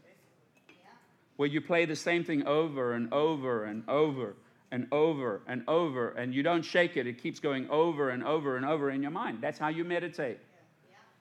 Where 1.35 1.50
you 1.50 1.59
play 1.59 1.85
the 1.85 1.95
same 1.95 2.24
thing 2.24 2.47
over 2.47 2.93
and 2.93 3.12
over 3.13 3.65
and 3.65 3.83
over 3.89 4.35
and 4.72 4.88
over 4.91 5.41
and 5.48 5.63
over, 5.67 6.10
and 6.10 6.34
you 6.34 6.43
don't 6.43 6.63
shake 6.63 6.98
it. 6.98 7.07
It 7.07 7.22
keeps 7.22 7.39
going 7.39 7.69
over 7.69 8.10
and 8.10 8.24
over 8.24 8.57
and 8.57 8.65
over 8.65 8.89
in 8.89 9.01
your 9.01 9.12
mind. 9.12 9.39
That's 9.41 9.60
how 9.60 9.69
you 9.69 9.84
meditate. 9.84 10.39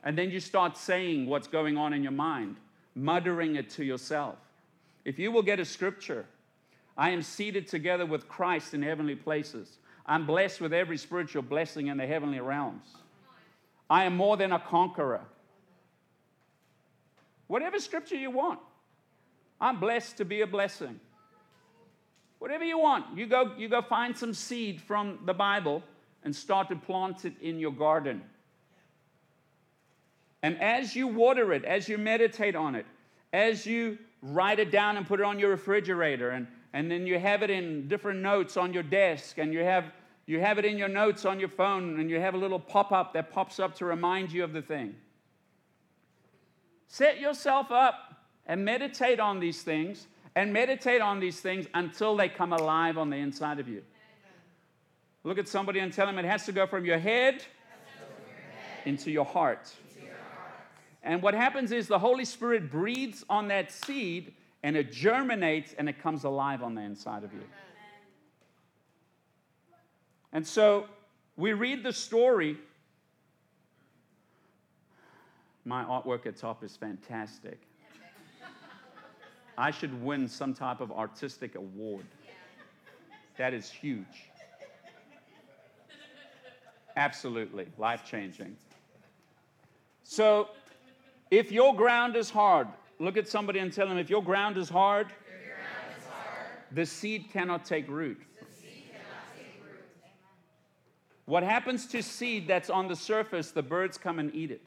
And 0.02 0.18
then 0.18 0.30
you 0.30 0.40
start 0.40 0.76
saying 0.76 1.26
what's 1.26 1.46
going 1.46 1.76
on 1.76 1.92
in 1.92 2.02
your 2.02 2.12
mind, 2.12 2.56
muttering 2.94 3.56
it 3.56 3.70
to 3.70 3.84
yourself. 3.84 4.36
If 5.04 5.18
you 5.18 5.32
will 5.32 5.42
get 5.42 5.60
a 5.60 5.64
scripture, 5.64 6.26
I 6.96 7.10
am 7.10 7.22
seated 7.22 7.66
together 7.68 8.06
with 8.06 8.28
Christ 8.28 8.74
in 8.74 8.82
heavenly 8.82 9.16
places. 9.16 9.78
I'm 10.06 10.26
blessed 10.26 10.60
with 10.60 10.72
every 10.72 10.98
spiritual 10.98 11.42
blessing 11.42 11.88
in 11.88 11.96
the 11.96 12.06
heavenly 12.06 12.40
realms. 12.40 12.84
I 13.88 14.04
am 14.04 14.16
more 14.16 14.36
than 14.36 14.52
a 14.52 14.58
conqueror. 14.58 15.22
Whatever 17.46 17.78
scripture 17.78 18.16
you 18.16 18.30
want, 18.30 18.60
I'm 19.60 19.80
blessed 19.80 20.18
to 20.18 20.24
be 20.24 20.40
a 20.40 20.46
blessing. 20.46 21.00
Whatever 22.38 22.64
you 22.64 22.78
want, 22.78 23.16
you 23.16 23.26
go, 23.26 23.52
you 23.56 23.68
go 23.68 23.80
find 23.80 24.16
some 24.16 24.34
seed 24.34 24.80
from 24.80 25.20
the 25.24 25.34
Bible 25.34 25.82
and 26.24 26.34
start 26.34 26.68
to 26.68 26.76
plant 26.76 27.24
it 27.24 27.34
in 27.40 27.58
your 27.58 27.72
garden. 27.72 28.22
And 30.42 30.60
as 30.60 30.94
you 30.94 31.06
water 31.06 31.52
it, 31.52 31.64
as 31.64 31.88
you 31.88 31.96
meditate 31.96 32.54
on 32.54 32.74
it, 32.74 32.84
as 33.32 33.64
you 33.64 33.98
write 34.20 34.58
it 34.58 34.70
down 34.70 34.96
and 34.96 35.06
put 35.06 35.20
it 35.20 35.26
on 35.26 35.38
your 35.38 35.50
refrigerator, 35.50 36.30
and, 36.30 36.46
and 36.72 36.90
then 36.90 37.06
you 37.06 37.18
have 37.18 37.42
it 37.42 37.50
in 37.50 37.88
different 37.88 38.20
notes 38.20 38.56
on 38.56 38.72
your 38.74 38.82
desk, 38.82 39.38
and 39.38 39.52
you 39.52 39.60
have, 39.60 39.86
you 40.26 40.40
have 40.40 40.58
it 40.58 40.64
in 40.64 40.76
your 40.76 40.88
notes 40.88 41.24
on 41.24 41.40
your 41.40 41.48
phone, 41.48 41.98
and 41.98 42.10
you 42.10 42.20
have 42.20 42.34
a 42.34 42.38
little 42.38 42.60
pop 42.60 42.92
up 42.92 43.14
that 43.14 43.32
pops 43.32 43.58
up 43.58 43.74
to 43.76 43.86
remind 43.86 44.32
you 44.32 44.44
of 44.44 44.52
the 44.52 44.62
thing. 44.62 44.94
Set 46.88 47.20
yourself 47.20 47.72
up 47.72 48.14
and 48.46 48.64
meditate 48.64 49.20
on 49.20 49.40
these 49.40 49.62
things, 49.62 50.06
and 50.36 50.52
meditate 50.52 51.00
on 51.00 51.20
these 51.20 51.40
things 51.40 51.66
until 51.74 52.16
they 52.16 52.28
come 52.28 52.52
alive 52.52 52.98
on 52.98 53.10
the 53.10 53.16
inside 53.16 53.60
of 53.60 53.68
you. 53.68 53.82
Look 55.22 55.38
at 55.38 55.48
somebody 55.48 55.78
and 55.80 55.92
tell 55.92 56.06
them 56.06 56.18
it 56.18 56.24
has 56.24 56.44
to 56.46 56.52
go 56.52 56.66
from 56.66 56.84
your 56.84 56.98
head, 56.98 57.42
into 58.84 59.10
your 59.10 59.24
heart. 59.24 59.72
And 61.02 61.22
what 61.22 61.34
happens 61.34 61.70
is 61.72 61.86
the 61.86 61.98
Holy 61.98 62.24
Spirit 62.24 62.70
breathes 62.70 63.24
on 63.28 63.48
that 63.48 63.70
seed 63.70 64.32
and 64.62 64.76
it 64.76 64.90
germinates 64.90 65.74
and 65.78 65.88
it 65.88 66.00
comes 66.00 66.24
alive 66.24 66.62
on 66.62 66.74
the 66.74 66.80
inside 66.80 67.24
of 67.24 67.32
you. 67.32 67.42
And 70.32 70.46
so 70.46 70.86
we 71.36 71.52
read 71.52 71.82
the 71.82 71.92
story. 71.92 72.56
My 75.64 75.84
artwork 75.84 76.26
at 76.26 76.36
top 76.36 76.64
is 76.64 76.76
fantastic. 76.76 77.60
I 79.56 79.70
should 79.70 80.02
win 80.02 80.28
some 80.28 80.54
type 80.54 80.80
of 80.80 80.90
artistic 80.90 81.54
award. 81.54 82.04
That 83.36 83.54
is 83.54 83.70
huge. 83.70 84.30
Absolutely 86.96 87.66
life 87.78 88.04
changing. 88.04 88.56
So, 90.04 90.48
if 91.30 91.50
your 91.50 91.74
ground 91.74 92.14
is 92.14 92.30
hard, 92.30 92.68
look 92.98 93.16
at 93.16 93.26
somebody 93.28 93.58
and 93.58 93.72
tell 93.72 93.88
them 93.88 93.98
if 93.98 94.10
your 94.10 94.22
ground 94.22 94.56
is 94.56 94.68
hard, 94.68 95.06
ground 95.06 95.16
is 95.98 96.04
the 96.72 96.86
seed 96.86 97.30
cannot 97.32 97.64
take 97.64 97.88
root. 97.88 98.20
What 101.26 101.42
happens 101.42 101.86
to 101.86 102.02
seed 102.02 102.46
that's 102.46 102.68
on 102.68 102.86
the 102.86 102.96
surface, 102.96 103.50
the 103.50 103.62
birds 103.62 103.96
come 103.96 104.18
and 104.18 104.34
eat 104.34 104.50
it. 104.50 104.60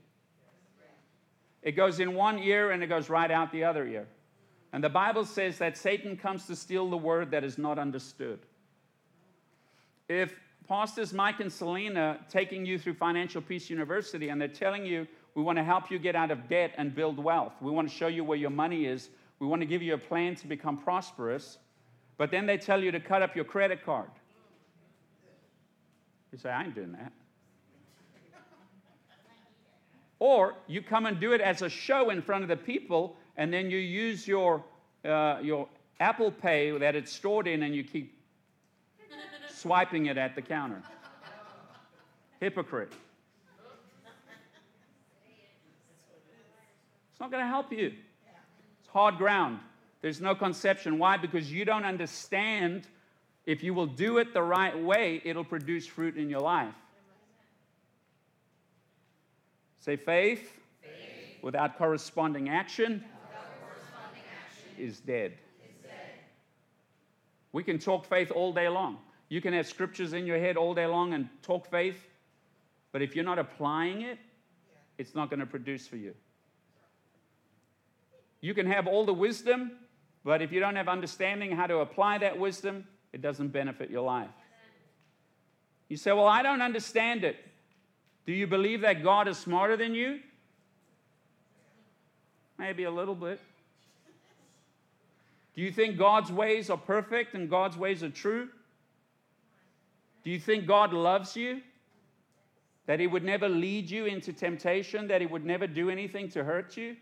It 1.61 1.73
goes 1.73 1.99
in 1.99 2.13
one 2.15 2.39
ear 2.39 2.71
and 2.71 2.81
it 2.81 2.87
goes 2.87 3.09
right 3.09 3.29
out 3.29 3.51
the 3.51 3.63
other 3.63 3.85
ear. 3.85 4.07
And 4.73 4.83
the 4.83 4.89
Bible 4.89 5.25
says 5.25 5.57
that 5.59 5.77
Satan 5.77 6.17
comes 6.17 6.45
to 6.47 6.55
steal 6.55 6.89
the 6.89 6.97
word 6.97 7.31
that 7.31 7.43
is 7.43 7.57
not 7.57 7.79
understood. 7.79 8.39
If 10.09 10.35
Pastors 10.67 11.13
Mike 11.13 11.39
and 11.39 11.51
Selena 11.51 12.19
taking 12.29 12.65
you 12.65 12.77
through 12.77 12.95
Financial 12.95 13.41
Peace 13.41 13.69
University 13.69 14.29
and 14.29 14.39
they're 14.39 14.47
telling 14.47 14.85
you, 14.85 15.07
we 15.35 15.43
want 15.43 15.57
to 15.57 15.63
help 15.63 15.89
you 15.89 15.99
get 15.99 16.15
out 16.15 16.31
of 16.31 16.49
debt 16.49 16.73
and 16.77 16.93
build 16.93 17.23
wealth. 17.23 17.53
We 17.61 17.71
want 17.71 17.89
to 17.89 17.95
show 17.95 18.07
you 18.07 18.23
where 18.23 18.37
your 18.37 18.49
money 18.49 18.85
is. 18.85 19.09
We 19.39 19.47
want 19.47 19.61
to 19.61 19.65
give 19.65 19.81
you 19.81 19.93
a 19.93 19.97
plan 19.97 20.35
to 20.35 20.47
become 20.47 20.77
prosperous. 20.77 21.59
But 22.17 22.31
then 22.31 22.45
they 22.45 22.57
tell 22.57 22.83
you 22.83 22.91
to 22.91 22.99
cut 22.99 23.21
up 23.21 23.35
your 23.35 23.45
credit 23.45 23.85
card. 23.85 24.09
You 26.31 26.37
say, 26.37 26.49
I 26.49 26.63
ain't 26.63 26.75
doing 26.75 26.91
that. 26.93 27.13
Or 30.19 30.55
you 30.65 30.81
come 30.81 31.05
and 31.05 31.19
do 31.19 31.33
it 31.33 31.41
as 31.41 31.61
a 31.61 31.69
show 31.69 32.09
in 32.09 32.21
front 32.21 32.43
of 32.43 32.49
the 32.49 32.57
people, 32.57 33.15
and 33.37 33.53
then 33.53 33.69
you 33.69 33.77
use 33.77 34.27
your, 34.27 34.63
uh, 35.05 35.37
your 35.41 35.69
Apple 35.99 36.31
Pay 36.31 36.77
that 36.77 36.95
it's 36.95 37.11
stored 37.11 37.47
in, 37.47 37.63
and 37.63 37.75
you 37.75 37.83
keep 37.83 38.17
swiping 39.49 40.07
it 40.07 40.17
at 40.17 40.35
the 40.35 40.41
counter. 40.41 40.81
Hypocrite. 42.39 42.93
It's 47.11 47.19
not 47.19 47.31
going 47.31 47.43
to 47.43 47.47
help 47.47 47.71
you. 47.71 47.93
It's 48.79 48.89
hard 48.89 49.17
ground. 49.17 49.59
There's 50.01 50.21
no 50.21 50.35
conception. 50.35 50.99
Why? 50.99 51.17
Because 51.17 51.51
you 51.51 51.65
don't 51.65 51.85
understand 51.85 52.87
if 53.47 53.63
you 53.63 53.73
will 53.73 53.87
do 53.87 54.19
it 54.19 54.33
the 54.33 54.43
right 54.43 54.77
way, 54.77 55.21
it'll 55.25 55.43
produce 55.43 55.87
fruit 55.87 56.17
in 56.17 56.29
your 56.29 56.41
life. 56.41 56.75
Say 59.79 59.95
faith, 59.95 60.59
faith. 60.81 60.91
Without, 61.41 61.77
corresponding 61.77 62.49
action, 62.49 62.93
without 62.93 62.99
corresponding 62.99 62.99
action 62.99 63.16
is 64.77 64.99
dead. 64.99 65.33
dead. 65.83 65.91
We 67.51 67.63
can 67.63 67.79
talk 67.79 68.05
faith 68.05 68.31
all 68.31 68.53
day 68.53 68.69
long. 68.69 68.97
You 69.29 69.41
can 69.41 69.53
have 69.53 69.67
scriptures 69.67 70.13
in 70.13 70.25
your 70.25 70.39
head 70.39 70.57
all 70.57 70.73
day 70.73 70.85
long 70.85 71.13
and 71.13 71.29
talk 71.41 71.69
faith, 71.69 72.07
but 72.91 73.01
if 73.01 73.15
you're 73.15 73.25
not 73.25 73.39
applying 73.39 74.01
it, 74.01 74.17
it's 74.97 75.13
not 75.13 75.29
going 75.29 75.39
to 75.39 75.45
produce 75.45 75.87
for 75.87 75.97
you. 75.97 76.13
You 78.41 78.53
can 78.53 78.65
have 78.67 78.87
all 78.87 79.05
the 79.05 79.13
wisdom, 79.13 79.71
but 80.23 80.41
if 80.41 80.51
you 80.51 80.59
don't 80.59 80.75
have 80.75 80.87
understanding 80.87 81.51
how 81.51 81.67
to 81.67 81.79
apply 81.79 82.19
that 82.19 82.37
wisdom, 82.39 82.85
it 83.11 83.21
doesn't 83.21 83.49
benefit 83.49 83.89
your 83.89 84.03
life. 84.03 84.29
You 85.89 85.97
say, 85.97 86.11
Well, 86.11 86.27
I 86.27 86.43
don't 86.43 86.61
understand 86.61 87.23
it. 87.23 87.37
Do 88.25 88.33
you 88.33 88.45
believe 88.45 88.81
that 88.81 89.03
God 89.03 89.27
is 89.27 89.37
smarter 89.37 89.77
than 89.77 89.95
you? 89.95 90.19
Maybe 92.57 92.83
a 92.83 92.91
little 92.91 93.15
bit. 93.15 93.39
Do 95.57 95.63
you 95.63 95.71
think 95.71 95.97
God's 95.97 96.31
ways 96.31 96.69
are 96.69 96.77
perfect 96.77 97.33
and 97.33 97.49
God's 97.49 97.75
ways 97.77 98.03
are 98.03 98.11
true? 98.11 98.47
Do 100.23 100.29
you 100.29 100.39
think 100.39 100.67
God 100.67 100.93
loves 100.93 101.35
you? 101.35 101.61
That 102.85 102.99
He 102.99 103.07
would 103.07 103.23
never 103.23 103.49
lead 103.49 103.89
you 103.89 104.05
into 104.05 104.31
temptation? 104.31 105.07
That 105.07 105.19
He 105.19 105.25
would 105.25 105.43
never 105.43 105.65
do 105.65 105.89
anything 105.89 106.29
to 106.29 106.43
hurt 106.43 106.77
you? 106.77 106.95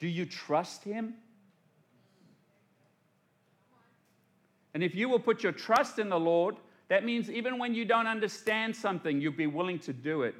Do 0.00 0.08
you 0.08 0.26
trust 0.26 0.82
Him? 0.82 1.14
And 4.74 4.82
if 4.82 4.96
you 4.96 5.08
will 5.08 5.20
put 5.20 5.44
your 5.44 5.52
trust 5.52 6.00
in 6.00 6.08
the 6.08 6.18
Lord, 6.18 6.56
that 6.88 7.04
means 7.04 7.30
even 7.30 7.56
when 7.56 7.72
you 7.72 7.84
don't 7.84 8.08
understand 8.08 8.74
something, 8.74 9.20
you'll 9.20 9.32
be 9.32 9.46
willing 9.46 9.78
to 9.80 9.92
do 9.92 10.22
it 10.22 10.34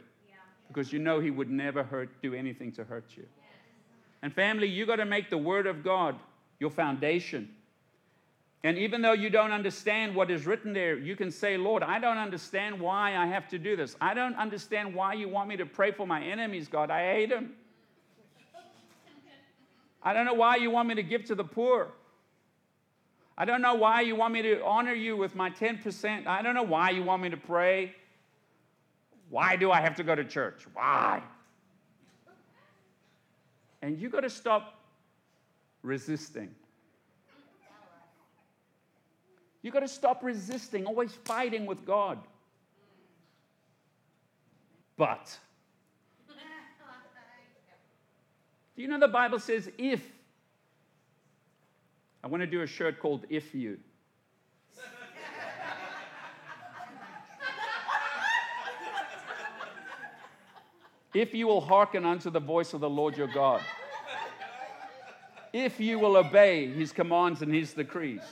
because 0.67 0.93
you 0.93 0.99
know 0.99 1.21
He 1.21 1.31
would 1.31 1.49
never 1.49 1.85
hurt, 1.85 2.11
do 2.23 2.35
anything 2.35 2.73
to 2.73 2.83
hurt 2.83 3.05
you. 3.17 3.25
And 4.21 4.35
family, 4.35 4.67
you 4.67 4.85
got 4.85 4.97
to 4.97 5.05
make 5.05 5.31
the 5.31 5.39
Word 5.39 5.69
of 5.69 5.85
God 5.85 6.17
your 6.61 6.71
foundation. 6.71 7.49
And 8.63 8.77
even 8.77 9.01
though 9.01 9.15
you 9.15 9.31
don't 9.31 9.53
understand 9.53 10.15
what 10.15 10.31
is 10.31 10.47
written 10.47 10.75
there, 10.75 10.97
you 10.97 11.17
can 11.17 11.31
say, 11.31 11.57
Lord, 11.57 11.83
I 11.83 11.99
don't 11.99 12.19
understand 12.19 12.79
why 12.79 13.17
I 13.17 13.27
have 13.27 13.49
to 13.49 13.59
do 13.59 13.75
this. 13.75 13.97
I 14.01 14.13
don't 14.13 14.37
understand 14.37 14.95
why 14.95 15.15
you 15.15 15.29
want 15.29 15.49
me 15.49 15.57
to 15.57 15.67
pray 15.67 15.91
for 15.91 16.07
my 16.07 16.23
enemies, 16.23 16.69
God. 16.69 16.91
I 16.91 17.13
hate 17.13 17.31
them. 17.31 17.55
I 20.03 20.13
don't 20.13 20.27
know 20.27 20.35
why 20.35 20.57
you 20.57 20.71
want 20.71 20.89
me 20.89 20.95
to 20.95 21.03
give 21.03 21.25
to 21.27 21.35
the 21.35 21.45
poor. 21.45 21.89
I 23.37 23.47
don't 23.47 23.63
know 23.63 23.75
why 23.75 24.03
you 24.03 24.15
want 24.17 24.35
me 24.35 24.43
to 24.43 24.63
honor 24.63 24.93
you 24.93 25.17
with 25.17 25.35
my 25.35 25.49
10%. 25.49 26.27
I 26.27 26.43
don't 26.43 26.55
know 26.55 26.63
why 26.63 26.91
you 26.91 27.03
want 27.03 27.23
me 27.23 27.31
to 27.31 27.39
pray. 27.39 27.95
Why 29.31 29.57
do 29.57 29.71
I 29.71 29.81
have 29.81 29.95
to 29.97 30.03
go 30.03 30.15
to 30.15 30.25
church? 30.25 30.67
Why? 30.75 31.23
And 33.81 33.99
you 33.99 34.11
got 34.11 34.21
to 34.21 34.31
stop 34.31 34.80
resisting. 35.83 36.55
You've 39.63 39.75
got 39.75 39.81
to 39.81 39.89
stop 39.89 40.23
resisting, 40.23 40.87
always 40.87 41.13
fighting 41.13 41.67
with 41.67 41.85
God. 41.85 42.19
But, 44.97 45.39
do 48.77 48.83
you 48.83 48.89
know 48.89 48.99
the 48.99 49.09
Bible 49.09 49.39
says 49.39 49.71
if? 49.79 50.03
I 52.23 52.27
want 52.27 52.43
to 52.43 52.47
do 52.47 52.63
a 52.63 52.67
shirt 52.67 53.01
called 53.01 53.25
If 53.31 53.55
You. 53.55 53.79
if 61.13 61.35
you 61.35 61.47
will 61.47 61.61
hearken 61.61 62.05
unto 62.05 62.31
the 62.31 62.41
voice 62.41 62.73
of 62.73 62.81
the 62.81 62.91
Lord 62.91 63.17
your 63.17 63.27
God, 63.27 63.61
if 65.53 65.81
you 65.81 65.99
will 65.99 66.17
obey 66.17 66.67
his 66.67 66.93
commands 66.93 67.43
and 67.43 67.55
his 67.55 67.73
decrees. 67.73 68.23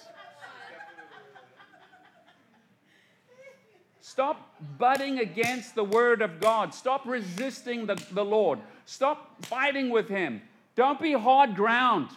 Stop 4.01 4.51
butting 4.79 5.19
against 5.21 5.75
the 5.75 5.85
word 5.85 6.23
of 6.23 6.41
God. 6.41 6.75
Stop 6.75 7.07
resisting 7.07 7.87
the, 7.87 7.95
the 8.13 8.25
Lord. 8.25 8.59
Stop 8.85 9.45
fighting 9.45 9.91
with 9.91 10.09
him. 10.09 10.43
Don't 10.75 11.01
be 11.01 11.13
hard 11.13 11.55
ground. 11.55 12.09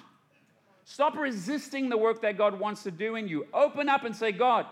Stop 0.85 1.15
resisting 1.15 1.89
the 1.89 1.97
work 1.97 2.21
that 2.21 2.37
God 2.37 2.59
wants 2.59 2.83
to 2.83 2.91
do 2.91 3.15
in 3.15 3.27
you. 3.27 3.45
Open 3.53 3.87
up 3.87 4.03
and 4.03 4.15
say, 4.15 4.31
God, 4.31 4.65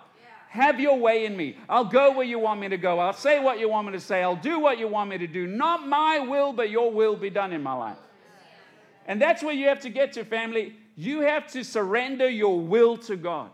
have 0.49 0.79
your 0.79 0.97
way 0.97 1.25
in 1.25 1.37
me. 1.37 1.55
I'll 1.69 1.85
go 1.85 2.11
where 2.11 2.25
you 2.25 2.39
want 2.39 2.59
me 2.59 2.69
to 2.69 2.77
go. 2.77 2.99
I'll 2.99 3.13
say 3.13 3.39
what 3.39 3.59
you 3.59 3.69
want 3.69 3.87
me 3.87 3.93
to 3.93 3.99
say. 3.99 4.23
I'll 4.23 4.35
do 4.35 4.59
what 4.59 4.79
you 4.79 4.87
want 4.87 5.09
me 5.09 5.19
to 5.19 5.27
do. 5.27 5.45
Not 5.45 5.87
my 5.87 6.19
will, 6.19 6.51
but 6.51 6.71
your 6.71 6.91
will 6.91 7.15
be 7.15 7.29
done 7.29 7.53
in 7.53 7.61
my 7.61 7.73
life. 7.73 7.97
And 9.09 9.19
that's 9.19 9.41
where 9.41 9.55
you 9.55 9.67
have 9.69 9.79
to 9.79 9.89
get 9.89 10.13
to, 10.13 10.23
family. 10.23 10.75
You 10.95 11.21
have 11.21 11.51
to 11.53 11.63
surrender 11.63 12.29
your 12.29 12.59
will 12.59 12.95
to 12.97 13.17
God. 13.17 13.49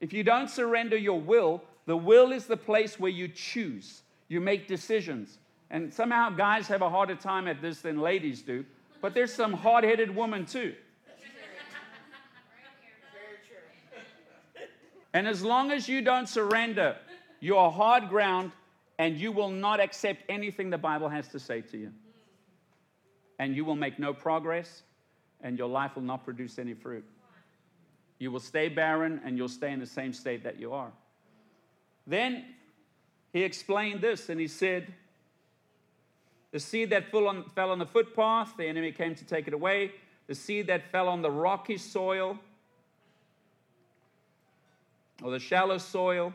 If 0.00 0.14
you 0.14 0.24
don't 0.24 0.48
surrender 0.48 0.96
your 0.96 1.20
will, 1.20 1.62
the 1.84 1.96
will 1.96 2.32
is 2.32 2.46
the 2.46 2.56
place 2.56 2.98
where 2.98 3.10
you 3.10 3.28
choose, 3.28 4.02
you 4.28 4.40
make 4.40 4.66
decisions. 4.66 5.38
And 5.70 5.92
somehow 5.92 6.30
guys 6.30 6.68
have 6.68 6.80
a 6.80 6.88
harder 6.88 7.16
time 7.16 7.46
at 7.46 7.60
this 7.60 7.82
than 7.82 8.00
ladies 8.00 8.40
do, 8.40 8.64
but 9.02 9.12
there's 9.12 9.32
some 9.32 9.52
hard 9.52 9.84
headed 9.84 10.16
women 10.16 10.46
too. 10.46 10.74
And 15.12 15.28
as 15.28 15.44
long 15.44 15.70
as 15.70 15.86
you 15.86 16.00
don't 16.00 16.30
surrender, 16.30 16.96
you're 17.40 17.70
hard 17.70 18.08
ground 18.08 18.52
and 18.98 19.16
you 19.16 19.32
will 19.32 19.48
not 19.48 19.80
accept 19.80 20.22
anything 20.28 20.70
the 20.70 20.78
Bible 20.78 21.08
has 21.08 21.28
to 21.28 21.38
say 21.38 21.60
to 21.62 21.78
you. 21.78 21.92
And 23.38 23.56
you 23.56 23.64
will 23.64 23.76
make 23.76 23.98
no 23.98 24.12
progress 24.12 24.82
and 25.42 25.58
your 25.58 25.68
life 25.68 25.96
will 25.96 26.02
not 26.02 26.24
produce 26.24 26.58
any 26.58 26.74
fruit. 26.74 27.04
You 28.18 28.30
will 28.30 28.40
stay 28.40 28.68
barren 28.68 29.20
and 29.24 29.36
you'll 29.36 29.48
stay 29.48 29.72
in 29.72 29.80
the 29.80 29.86
same 29.86 30.12
state 30.12 30.44
that 30.44 30.60
you 30.60 30.72
are. 30.72 30.92
Then 32.06 32.44
he 33.32 33.42
explained 33.42 34.00
this 34.00 34.28
and 34.28 34.38
he 34.38 34.46
said, 34.46 34.92
The 36.52 36.60
seed 36.60 36.90
that 36.90 37.10
fell 37.10 37.26
on, 37.26 37.78
the 37.78 37.86
footpath, 37.86 38.56
the 38.56 38.66
enemy 38.66 38.92
came 38.92 39.14
to 39.16 39.24
take 39.24 39.48
it 39.48 39.54
away. 39.54 39.92
The 40.28 40.34
seed 40.34 40.68
that 40.68 40.90
fell 40.92 41.08
on 41.08 41.22
the 41.22 41.30
rocky 41.30 41.78
soil 41.78 42.38
or 45.22 45.30
the 45.30 45.40
shallow 45.40 45.78
soil 45.78 46.32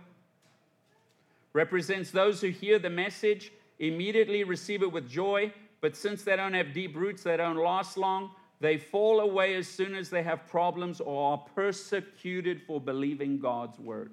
represents 1.57 2.11
those 2.11 2.39
who 2.39 2.49
hear 2.49 2.77
the 2.77 2.89
message, 2.89 3.51
immediately 3.79 4.43
receive 4.43 4.83
it 4.83 4.91
with 4.91 5.09
joy, 5.09 5.51
but 5.81 5.95
since 5.95 6.23
they 6.23 6.35
don't 6.35 6.53
have 6.53 6.71
deep 6.71 6.95
roots, 6.95 7.23
they 7.23 7.35
don't 7.35 7.57
last 7.57 7.97
long, 7.97 8.29
they 8.59 8.77
fall 8.77 9.21
away 9.21 9.55
as 9.55 9.67
soon 9.67 9.95
as 9.95 10.11
they 10.11 10.21
have 10.21 10.47
problems 10.47 11.01
or 11.01 11.31
are 11.31 11.45
persecuted 11.55 12.61
for 12.61 12.79
believing 12.79 13.39
God's 13.39 13.79
word. 13.79 14.11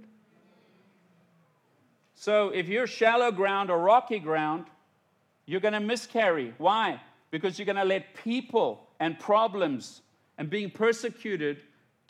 So 2.14 2.48
if 2.48 2.66
you're 2.66 2.86
shallow 2.86 3.30
ground 3.30 3.70
or 3.70 3.78
rocky 3.78 4.20
ground, 4.20 4.64
you're 5.44 5.60
going 5.60 5.74
to 5.74 5.80
miscarry. 5.80 6.54
Why? 6.56 6.98
Because 7.30 7.58
you're 7.58 7.66
going 7.66 7.76
to 7.76 7.84
let 7.84 8.14
people 8.14 8.88
and 9.00 9.18
problems 9.18 10.00
and 10.38 10.48
being 10.48 10.70
persecuted 10.70 11.58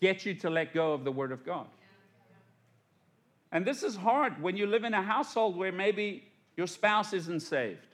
get 0.00 0.24
you 0.24 0.34
to 0.34 0.50
let 0.50 0.72
go 0.72 0.92
of 0.92 1.02
the 1.02 1.10
Word 1.10 1.32
of 1.32 1.44
God. 1.44 1.66
And 3.54 3.64
this 3.64 3.84
is 3.84 3.94
hard 3.94 4.42
when 4.42 4.56
you 4.56 4.66
live 4.66 4.82
in 4.82 4.92
a 4.92 5.02
household 5.02 5.56
where 5.56 5.70
maybe 5.70 6.24
your 6.56 6.66
spouse 6.66 7.12
isn't 7.12 7.40
saved, 7.40 7.86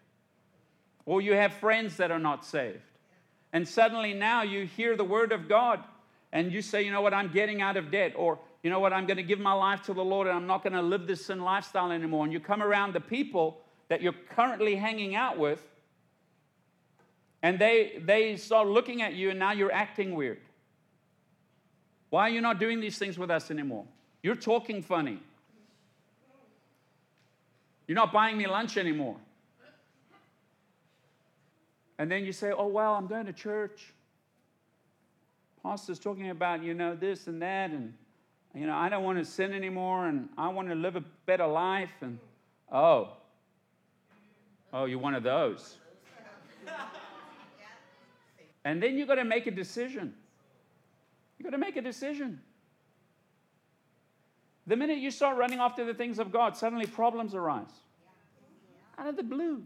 or 1.05 1.21
you 1.21 1.35
have 1.35 1.53
friends 1.53 1.99
that 1.99 2.11
are 2.11 2.19
not 2.19 2.45
saved. 2.47 2.81
And 3.53 3.69
suddenly 3.69 4.15
now 4.15 4.43
you 4.43 4.65
hear 4.65 4.97
the 4.97 5.05
Word 5.05 5.33
of 5.33 5.49
God 5.49 5.85
and 6.33 6.51
you 6.51 6.63
say, 6.63 6.83
you 6.83 6.91
know 6.91 7.03
what, 7.03 7.13
I'm 7.13 7.31
getting 7.31 7.61
out 7.61 7.77
of 7.77 7.91
debt, 7.91 8.15
or 8.17 8.39
you 8.63 8.71
know 8.71 8.81
what, 8.81 8.93
I'm 8.93 9.07
going 9.07 9.19
to 9.19 9.23
give 9.23 9.39
my 9.39 9.53
life 9.53 9.83
to 9.83 9.93
the 9.93 10.05
Lord 10.05 10.29
and 10.29 10.37
I'm 10.37 10.47
not 10.47 10.63
going 10.63 10.73
to 10.73 10.83
live 10.83 11.07
this 11.07 11.27
sin 11.27 11.41
lifestyle 11.41 11.93
anymore. 11.93 12.25
And 12.25 12.33
you 12.33 12.41
come 12.41 12.63
around 12.63 12.95
the 12.95 13.01
people 13.01 13.61
that 13.89 14.01
you're 14.01 14.15
currently 14.31 14.77
hanging 14.77 15.15
out 15.15 15.39
with, 15.39 15.63
and 17.43 17.59
they, 17.59 18.01
they 18.03 18.37
start 18.37 18.67
looking 18.67 19.03
at 19.03 19.13
you, 19.13 19.31
and 19.31 19.39
now 19.39 19.53
you're 19.53 19.73
acting 19.73 20.15
weird. 20.15 20.39
Why 22.09 22.23
are 22.23 22.31
you 22.31 22.41
not 22.41 22.59
doing 22.59 22.81
these 22.81 22.97
things 22.97 23.19
with 23.19 23.31
us 23.31 23.51
anymore? 23.51 23.85
You're 24.23 24.37
talking 24.37 24.83
funny. 24.83 25.21
You're 27.91 27.97
not 27.97 28.13
buying 28.13 28.39
me 28.39 28.47
lunch 28.47 28.77
anymore. 28.77 29.17
And 31.99 32.09
then 32.09 32.25
you 32.25 32.31
say, 32.31 32.53
oh, 32.57 32.69
well, 32.69 32.95
I'm 32.95 33.09
going 33.09 33.27
to 33.27 33.33
church. 33.33 33.93
Pastor's 35.61 35.99
talking 35.99 36.31
about, 36.31 36.63
you 36.63 36.73
know, 36.73 36.95
this 36.95 37.27
and 37.27 37.43
that, 37.43 37.71
and, 37.71 37.93
you 38.55 38.69
know, 38.69 38.77
I 38.77 38.89
don't 38.91 39.03
want 39.03 39.19
to 39.19 39.25
sin 39.25 39.53
anymore, 39.53 40.07
and 40.07 40.29
I 40.39 40.51
want 40.51 40.69
to 40.69 40.77
live 40.77 40.95
a 40.95 41.03
better 41.27 41.49
life. 41.49 41.91
And, 42.01 42.21
oh, 42.71 43.09
oh, 44.73 44.85
you're 44.85 45.01
one 45.01 45.17
of 45.17 45.25
those. 45.25 45.79
And 48.65 48.81
then 48.81 48.99
you've 48.99 49.09
got 49.09 49.17
to 49.17 49.25
make 49.25 49.49
a 49.49 49.51
decision. 49.51 50.15
You've 51.37 51.45
got 51.45 51.57
to 51.57 51.59
make 51.59 51.77
a 51.77 51.83
decision. 51.83 52.41
The 54.71 54.77
minute 54.77 54.99
you 54.99 55.11
start 55.11 55.37
running 55.37 55.59
after 55.59 55.85
the 55.85 55.93
things 55.93 56.21
of 56.21 56.31
God, 56.31 56.57
suddenly 56.57 56.87
problems 56.87 57.35
arise. 57.35 57.73
Out 58.97 59.09
of 59.09 59.17
the 59.17 59.25
blue. 59.25 59.65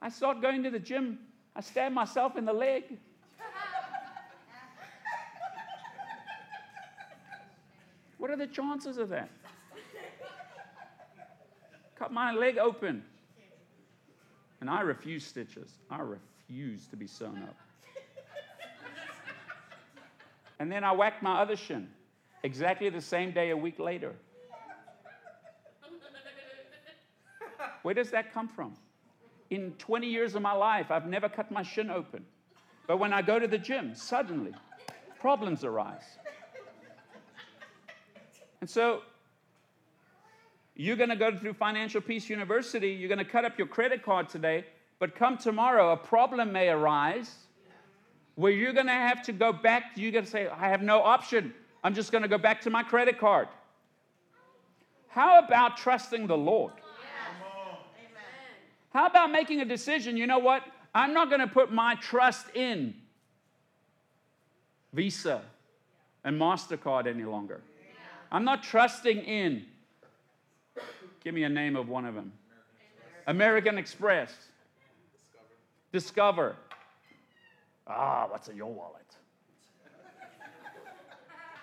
I 0.00 0.10
start 0.10 0.40
going 0.40 0.62
to 0.62 0.70
the 0.70 0.78
gym. 0.78 1.18
I 1.56 1.60
stab 1.60 1.90
myself 1.90 2.36
in 2.36 2.44
the 2.44 2.52
leg. 2.52 2.84
What 8.18 8.30
are 8.30 8.36
the 8.36 8.46
chances 8.46 8.96
of 8.96 9.08
that? 9.08 9.28
Cut 11.96 12.12
my 12.12 12.32
leg 12.32 12.58
open. 12.58 13.02
And 14.60 14.70
I 14.70 14.82
refuse 14.82 15.26
stitches. 15.26 15.78
I 15.90 15.98
refuse 15.98 16.86
to 16.86 16.96
be 16.96 17.08
sewn 17.08 17.42
up. 17.42 17.56
And 20.60 20.70
then 20.70 20.84
I 20.84 20.92
whacked 20.92 21.24
my 21.24 21.40
other 21.40 21.56
shin 21.56 21.88
exactly 22.44 22.90
the 22.90 23.00
same 23.00 23.32
day 23.32 23.50
a 23.50 23.56
week 23.56 23.80
later. 23.80 24.14
Where 27.82 27.94
does 27.94 28.10
that 28.10 28.32
come 28.32 28.48
from? 28.48 28.74
In 29.50 29.72
20 29.78 30.06
years 30.06 30.34
of 30.34 30.42
my 30.42 30.52
life, 30.52 30.90
I've 30.90 31.06
never 31.06 31.28
cut 31.28 31.50
my 31.50 31.62
shin 31.62 31.90
open. 31.90 32.24
But 32.86 32.98
when 32.98 33.12
I 33.12 33.22
go 33.22 33.38
to 33.38 33.48
the 33.48 33.58
gym, 33.58 33.94
suddenly 33.94 34.52
problems 35.18 35.64
arise. 35.64 36.18
And 38.60 38.68
so 38.68 39.02
you're 40.74 40.96
going 40.96 41.10
to 41.10 41.16
go 41.16 41.36
through 41.36 41.54
Financial 41.54 42.00
Peace 42.00 42.28
University, 42.28 42.90
you're 42.90 43.08
going 43.08 43.18
to 43.18 43.24
cut 43.24 43.44
up 43.44 43.58
your 43.58 43.66
credit 43.66 44.02
card 44.02 44.28
today, 44.28 44.64
but 44.98 45.14
come 45.14 45.36
tomorrow, 45.36 45.92
a 45.92 45.96
problem 45.96 46.52
may 46.52 46.68
arise 46.68 47.34
where 48.34 48.52
you're 48.52 48.72
going 48.72 48.86
to 48.86 48.92
have 48.92 49.22
to 49.22 49.32
go 49.32 49.52
back. 49.52 49.92
You're 49.96 50.12
going 50.12 50.24
to 50.24 50.30
say, 50.30 50.48
I 50.48 50.68
have 50.68 50.82
no 50.82 51.02
option. 51.02 51.54
I'm 51.84 51.94
just 51.94 52.10
going 52.10 52.22
to 52.22 52.28
go 52.28 52.38
back 52.38 52.62
to 52.62 52.70
my 52.70 52.82
credit 52.82 53.18
card. 53.18 53.46
How 55.08 55.38
about 55.44 55.76
trusting 55.76 56.26
the 56.26 56.36
Lord? 56.36 56.72
How 58.94 59.06
about 59.06 59.30
making 59.30 59.60
a 59.60 59.64
decision? 59.64 60.16
You 60.16 60.26
know 60.26 60.38
what? 60.38 60.62
I'm 60.94 61.12
not 61.12 61.28
going 61.28 61.40
to 61.40 61.46
put 61.46 61.70
my 61.70 61.96
trust 61.96 62.46
in 62.54 62.94
Visa 64.92 65.42
and 66.24 66.40
MasterCard 66.40 67.06
any 67.06 67.24
longer. 67.24 67.60
I'm 68.32 68.44
not 68.44 68.62
trusting 68.62 69.18
in, 69.18 69.64
give 71.22 71.34
me 71.34 71.44
a 71.44 71.48
name 71.48 71.76
of 71.76 71.88
one 71.88 72.06
of 72.06 72.14
them 72.14 72.32
American 73.26 73.78
Express, 73.78 74.32
Discover. 75.92 76.56
Ah, 77.86 78.26
what's 78.28 78.48
in 78.48 78.56
your 78.56 78.72
wallet? 78.72 79.02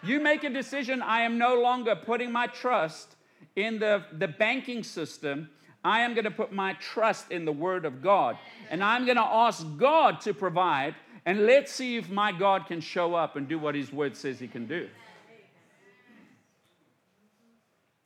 You 0.03 0.19
make 0.19 0.43
a 0.43 0.49
decision. 0.49 1.01
I 1.01 1.21
am 1.21 1.37
no 1.37 1.61
longer 1.61 1.95
putting 1.95 2.31
my 2.31 2.47
trust 2.47 3.15
in 3.55 3.79
the, 3.79 4.03
the 4.17 4.27
banking 4.27 4.83
system. 4.83 5.49
I 5.83 6.01
am 6.01 6.13
going 6.13 6.25
to 6.25 6.31
put 6.31 6.51
my 6.51 6.73
trust 6.73 7.31
in 7.31 7.45
the 7.45 7.51
Word 7.51 7.85
of 7.85 8.01
God. 8.01 8.37
And 8.69 8.83
I'm 8.83 9.05
going 9.05 9.17
to 9.17 9.23
ask 9.23 9.65
God 9.77 10.21
to 10.21 10.33
provide. 10.33 10.95
And 11.25 11.45
let's 11.45 11.71
see 11.71 11.97
if 11.97 12.09
my 12.09 12.31
God 12.31 12.65
can 12.67 12.81
show 12.81 13.13
up 13.13 13.35
and 13.35 13.47
do 13.47 13.59
what 13.59 13.75
His 13.75 13.91
Word 13.91 14.15
says 14.15 14.39
He 14.39 14.47
can 14.47 14.67
do. 14.67 14.89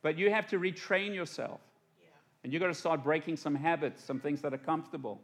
But 0.01 0.17
you 0.17 0.29
have 0.29 0.47
to 0.47 0.59
retrain 0.59 1.15
yourself. 1.15 1.59
And 2.43 2.53
you've 2.53 2.61
got 2.61 2.67
to 2.67 2.75
start 2.75 3.03
breaking 3.03 3.37
some 3.37 3.55
habits, 3.55 4.03
some 4.03 4.19
things 4.19 4.41
that 4.41 4.53
are 4.53 4.59
comfortable. 4.59 5.19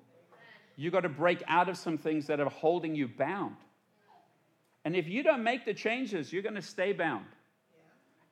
You've 0.76 0.94
got 0.94 1.02
to 1.02 1.10
break 1.10 1.44
out 1.48 1.70
of 1.70 1.78
some 1.78 1.98
things 1.98 2.26
that 2.28 2.40
are 2.40 2.50
holding 2.50 2.96
you 2.96 3.08
bound. 3.08 3.58
And 4.84 4.96
if 4.96 5.08
you 5.08 5.24
don't 5.24 5.44
make 5.44 5.66
the 5.66 5.74
changes, 5.74 6.34
you're 6.34 6.42
going 6.42 6.56
to 6.56 6.62
stay 6.62 6.92
bound. 6.92 7.26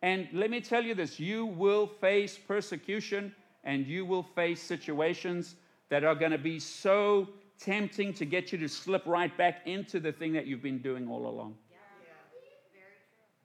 And 0.01 0.27
let 0.33 0.49
me 0.49 0.62
tell 0.62 0.83
you 0.83 0.95
this 0.95 1.19
you 1.19 1.45
will 1.45 1.85
face 1.85 2.38
persecution 2.38 3.33
and 3.63 3.85
you 3.85 4.05
will 4.05 4.23
face 4.23 4.62
situations 4.62 5.55
that 5.89 6.03
are 6.03 6.15
going 6.15 6.31
to 6.31 6.38
be 6.38 6.59
so 6.59 7.27
tempting 7.59 8.13
to 8.13 8.25
get 8.25 8.51
you 8.51 8.57
to 8.57 8.67
slip 8.67 9.05
right 9.05 9.35
back 9.38 9.62
into 9.65 9.99
the 9.99 10.12
thing 10.12 10.31
that 10.33 10.47
you've 10.47 10.62
been 10.62 10.79
doing 10.79 11.07
all 11.07 11.27
along. 11.27 11.55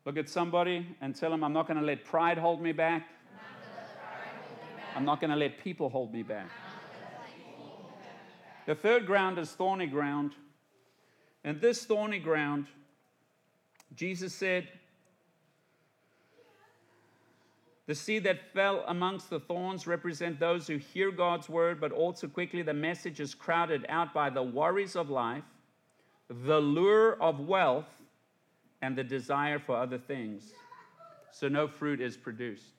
Look 0.04 0.18
at 0.18 0.28
somebody 0.28 0.86
and 1.00 1.16
tell 1.16 1.30
them, 1.30 1.42
I'm 1.42 1.52
not 1.52 1.66
going 1.66 1.78
to 1.78 1.84
let 1.84 2.04
pride 2.04 2.38
hold 2.38 2.60
me 2.60 2.72
back. 2.72 3.08
I'm 4.94 5.04
not 5.04 5.20
going 5.20 5.30
to 5.30 5.36
let 5.36 5.58
people 5.58 5.88
hold 5.88 6.12
me 6.12 6.22
back. 6.22 6.48
The 8.66 8.74
third 8.74 9.06
ground 9.06 9.38
is 9.38 9.50
thorny 9.50 9.86
ground. 9.86 10.32
And 11.42 11.60
this 11.60 11.84
thorny 11.84 12.18
ground, 12.18 12.66
Jesus 13.94 14.34
said, 14.34 14.68
the 17.86 17.94
seed 17.94 18.24
that 18.24 18.52
fell 18.52 18.82
amongst 18.88 19.28
the 19.28 19.40
thorns 19.40 19.86
represent 19.86 20.40
those 20.40 20.66
who 20.66 20.78
hear 20.78 21.10
God's 21.10 21.50
word, 21.50 21.80
but 21.80 21.92
also 21.92 22.26
quickly 22.26 22.62
the 22.62 22.72
message 22.72 23.20
is 23.20 23.34
crowded 23.34 23.84
out 23.88 24.14
by 24.14 24.30
the 24.30 24.42
worries 24.42 24.96
of 24.96 25.10
life, 25.10 25.44
the 26.30 26.58
lure 26.58 27.20
of 27.20 27.40
wealth, 27.40 27.88
and 28.80 28.96
the 28.96 29.04
desire 29.04 29.58
for 29.58 29.76
other 29.76 29.98
things. 29.98 30.52
So 31.30 31.48
no 31.48 31.68
fruit 31.68 32.00
is 32.00 32.16
produced. 32.16 32.72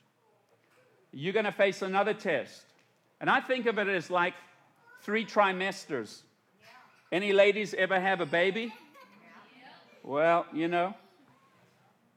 You're 1.12 1.34
going 1.34 1.46
to 1.46 1.52
face 1.52 1.82
another 1.82 2.14
test. 2.14 2.64
And 3.22 3.30
I 3.30 3.42
think 3.42 3.68
of 3.68 3.78
it 3.78 3.88
as 3.88 4.10
like 4.10 4.34
three 5.02 5.26
trimesters. 5.26 6.22
Any 7.12 7.32
ladies 7.32 7.74
ever 7.76 8.00
have 8.00 8.22
a 8.22 8.26
baby? 8.26 8.74
Well, 10.04 10.46
you 10.52 10.68
know, 10.68 10.96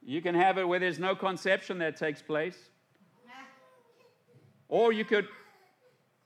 you 0.08 0.22
can 0.22 0.34
have 0.34 0.56
it 0.56 0.66
where 0.66 0.78
there's 0.78 0.98
no 0.98 1.14
conception 1.14 1.76
that 1.80 1.98
takes 1.98 2.22
place. 2.22 2.56
Or 4.66 4.90
you 4.90 5.04
could 5.04 5.28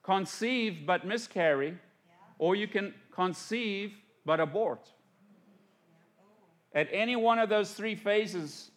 conceive 0.04 0.86
but 0.86 1.04
miscarry, 1.04 1.76
or 2.38 2.54
you 2.54 2.68
can 2.68 2.94
conceive 3.10 3.92
but 4.24 4.38
abort. 4.38 4.88
At 6.72 6.90
any 6.92 7.16
one 7.16 7.40
of 7.40 7.48
those 7.48 7.72
three 7.72 7.96
phases, 7.96 8.70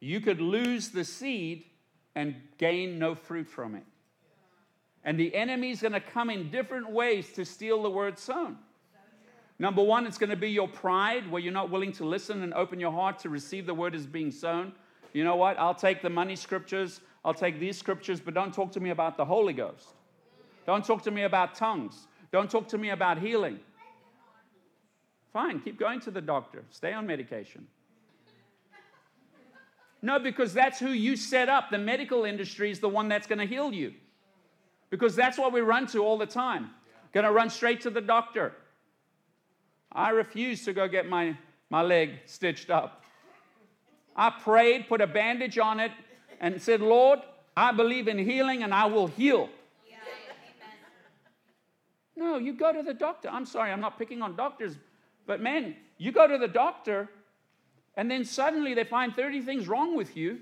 you 0.00 0.20
could 0.20 0.40
lose 0.40 0.88
the 0.88 1.04
seed 1.04 1.62
and 2.16 2.34
gain 2.58 2.98
no 2.98 3.14
fruit 3.14 3.48
from 3.48 3.76
it. 3.76 3.84
And 5.04 5.20
the 5.20 5.32
enemy 5.36 5.70
is 5.70 5.82
going 5.82 5.92
to 5.92 6.00
come 6.00 6.30
in 6.30 6.50
different 6.50 6.90
ways 6.90 7.32
to 7.34 7.44
steal 7.44 7.80
the 7.80 7.90
word 7.90 8.18
sown. 8.18 8.58
Number 9.58 9.82
one, 9.82 10.06
it's 10.06 10.18
going 10.18 10.30
to 10.30 10.36
be 10.36 10.50
your 10.50 10.68
pride, 10.68 11.30
where 11.30 11.40
you're 11.40 11.52
not 11.52 11.70
willing 11.70 11.92
to 11.92 12.04
listen 12.04 12.42
and 12.42 12.52
open 12.52 12.78
your 12.78 12.92
heart 12.92 13.18
to 13.20 13.30
receive 13.30 13.66
the 13.66 13.74
word 13.74 13.94
as 13.94 14.06
being 14.06 14.30
sown. 14.30 14.72
You 15.12 15.24
know 15.24 15.36
what? 15.36 15.58
I'll 15.58 15.74
take 15.74 16.02
the 16.02 16.10
money 16.10 16.36
scriptures, 16.36 17.00
I'll 17.24 17.34
take 17.34 17.58
these 17.58 17.78
scriptures, 17.78 18.20
but 18.20 18.34
don't 18.34 18.52
talk 18.52 18.70
to 18.72 18.80
me 18.80 18.90
about 18.90 19.16
the 19.16 19.24
Holy 19.24 19.54
Ghost. 19.54 19.94
Don't 20.66 20.84
talk 20.84 21.02
to 21.04 21.10
me 21.10 21.22
about 21.22 21.54
tongues. 21.54 22.06
Don't 22.32 22.50
talk 22.50 22.68
to 22.68 22.78
me 22.78 22.90
about 22.90 23.18
healing. 23.18 23.58
Fine, 25.32 25.60
keep 25.60 25.78
going 25.78 26.00
to 26.00 26.10
the 26.10 26.20
doctor, 26.20 26.64
stay 26.70 26.92
on 26.92 27.06
medication. 27.06 27.66
No, 30.02 30.18
because 30.18 30.52
that's 30.52 30.78
who 30.78 30.90
you 30.90 31.16
set 31.16 31.48
up. 31.48 31.70
The 31.70 31.78
medical 31.78 32.24
industry 32.24 32.70
is 32.70 32.80
the 32.80 32.88
one 32.88 33.08
that's 33.08 33.26
going 33.26 33.38
to 33.38 33.46
heal 33.46 33.72
you 33.72 33.94
because 34.90 35.16
that's 35.16 35.38
what 35.38 35.52
we 35.52 35.60
run 35.60 35.86
to 35.88 36.04
all 36.04 36.18
the 36.18 36.26
time. 36.26 36.70
Going 37.12 37.24
to 37.24 37.32
run 37.32 37.50
straight 37.50 37.80
to 37.82 37.90
the 37.90 38.00
doctor. 38.00 38.52
I 39.96 40.10
refused 40.10 40.64
to 40.66 40.72
go 40.72 40.86
get 40.86 41.08
my 41.08 41.36
my 41.70 41.82
leg 41.82 42.20
stitched 42.26 42.70
up. 42.70 43.02
I 44.14 44.30
prayed, 44.30 44.88
put 44.88 45.00
a 45.00 45.06
bandage 45.06 45.58
on 45.58 45.80
it, 45.80 45.90
and 46.40 46.60
said, 46.60 46.80
Lord, 46.80 47.18
I 47.56 47.72
believe 47.72 48.08
in 48.08 48.18
healing 48.18 48.62
and 48.62 48.72
I 48.72 48.86
will 48.86 49.08
heal. 49.08 49.48
No, 52.16 52.38
you 52.38 52.54
go 52.54 52.72
to 52.72 52.82
the 52.82 52.94
doctor. 52.94 53.28
I'm 53.28 53.44
sorry, 53.44 53.70
I'm 53.70 53.80
not 53.80 53.98
picking 53.98 54.22
on 54.22 54.36
doctors, 54.36 54.74
but 55.26 55.40
man, 55.40 55.76
you 55.98 56.12
go 56.12 56.26
to 56.26 56.38
the 56.38 56.48
doctor 56.48 57.10
and 57.94 58.10
then 58.10 58.24
suddenly 58.24 58.74
they 58.74 58.84
find 58.84 59.14
30 59.14 59.42
things 59.42 59.68
wrong 59.68 59.96
with 59.96 60.16
you. 60.16 60.38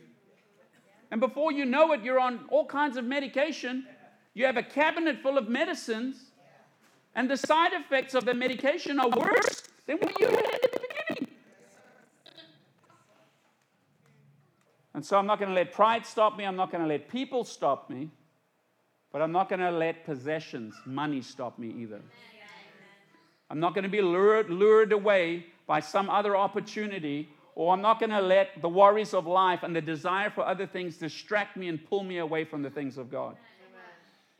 And 1.10 1.20
before 1.20 1.52
you 1.52 1.64
know 1.64 1.92
it, 1.92 2.02
you're 2.02 2.20
on 2.20 2.44
all 2.48 2.66
kinds 2.66 2.96
of 2.96 3.04
medication. 3.04 3.86
You 4.34 4.46
have 4.46 4.56
a 4.56 4.62
cabinet 4.62 5.20
full 5.20 5.38
of 5.38 5.48
medicines, 5.48 6.23
and 7.14 7.30
the 7.30 7.36
side 7.36 7.72
effects 7.72 8.14
of 8.14 8.24
the 8.24 8.34
medication 8.34 8.98
are 8.98 9.08
worse 9.08 9.62
than 9.86 9.98
what 9.98 10.18
you 10.20 10.26
had 10.26 10.36
at 10.36 10.62
the 10.62 10.80
beginning. 10.80 11.34
And 14.94 15.04
so 15.04 15.18
I'm 15.18 15.26
not 15.26 15.38
going 15.38 15.48
to 15.48 15.54
let 15.54 15.72
pride 15.72 16.06
stop 16.06 16.36
me. 16.36 16.44
I'm 16.44 16.56
not 16.56 16.70
going 16.70 16.82
to 16.82 16.88
let 16.88 17.08
people 17.08 17.44
stop 17.44 17.90
me. 17.90 18.10
But 19.12 19.22
I'm 19.22 19.32
not 19.32 19.48
going 19.48 19.60
to 19.60 19.70
let 19.70 20.04
possessions, 20.04 20.74
money 20.84 21.22
stop 21.22 21.56
me 21.58 21.72
either. 21.78 22.00
I'm 23.48 23.60
not 23.60 23.74
going 23.74 23.84
to 23.84 23.90
be 23.90 24.02
lured, 24.02 24.50
lured 24.50 24.92
away 24.92 25.46
by 25.68 25.78
some 25.78 26.10
other 26.10 26.36
opportunity, 26.36 27.28
or 27.54 27.72
I'm 27.72 27.80
not 27.80 28.00
going 28.00 28.10
to 28.10 28.20
let 28.20 28.60
the 28.60 28.68
worries 28.68 29.14
of 29.14 29.26
life 29.26 29.62
and 29.62 29.76
the 29.76 29.80
desire 29.80 30.30
for 30.30 30.44
other 30.44 30.66
things 30.66 30.96
distract 30.96 31.56
me 31.56 31.68
and 31.68 31.84
pull 31.88 32.02
me 32.02 32.18
away 32.18 32.44
from 32.44 32.62
the 32.62 32.70
things 32.70 32.98
of 32.98 33.10
God. 33.10 33.36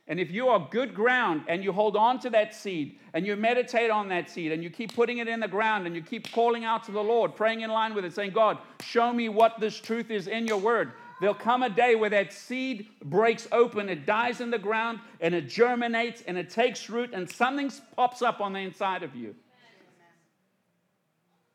And 0.07 0.19
if 0.19 0.29
you 0.29 0.49
are 0.49 0.67
good 0.69 0.93
ground 0.93 1.43
and 1.47 1.63
you 1.63 1.71
hold 1.71 1.97
on 1.97 2.19
to 2.19 2.29
that 2.29 2.53
seed 2.53 2.99
and 3.13 3.25
you 3.25 3.35
meditate 3.35 3.89
on 3.89 4.07
that 4.09 4.29
seed 4.29 4.51
and 4.51 4.63
you 4.63 4.69
keep 4.69 4.93
putting 4.93 5.17
it 5.17 5.27
in 5.27 5.39
the 5.39 5.47
ground 5.47 5.87
and 5.87 5.95
you 5.95 6.01
keep 6.01 6.31
calling 6.31 6.63
out 6.63 6.83
to 6.83 6.91
the 6.91 7.01
Lord, 7.01 7.35
praying 7.35 7.61
in 7.61 7.71
line 7.71 7.95
with 7.95 8.05
it, 8.05 8.13
saying, 8.13 8.31
God, 8.31 8.59
show 8.81 9.11
me 9.11 9.29
what 9.29 9.59
this 9.59 9.79
truth 9.79 10.11
is 10.11 10.27
in 10.27 10.45
your 10.45 10.59
word. 10.59 10.91
There'll 11.19 11.33
come 11.33 11.63
a 11.63 11.69
day 11.69 11.95
where 11.95 12.09
that 12.11 12.33
seed 12.33 12.87
breaks 13.03 13.47
open, 13.51 13.89
it 13.89 14.05
dies 14.05 14.41
in 14.41 14.51
the 14.51 14.59
ground, 14.59 14.99
and 15.21 15.33
it 15.33 15.49
germinates 15.49 16.21
and 16.27 16.37
it 16.37 16.49
takes 16.49 16.89
root, 16.89 17.11
and 17.13 17.27
something 17.27 17.71
pops 17.95 18.21
up 18.21 18.41
on 18.41 18.53
the 18.53 18.59
inside 18.59 19.01
of 19.01 19.15
you. 19.15 19.33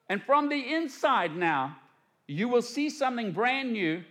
And 0.08 0.20
from 0.20 0.48
the 0.48 0.74
inside 0.74 1.36
now, 1.36 1.76
you 2.26 2.48
will 2.48 2.62
see 2.62 2.90
something 2.90 3.30
brand 3.30 3.72
new 3.72 4.02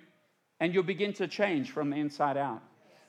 and 0.62 0.74
you'll 0.74 0.84
begin 0.84 1.14
to 1.14 1.28
change 1.28 1.72
from 1.72 1.90
the 1.90 1.98
inside 1.98 2.38
out. 2.38 2.62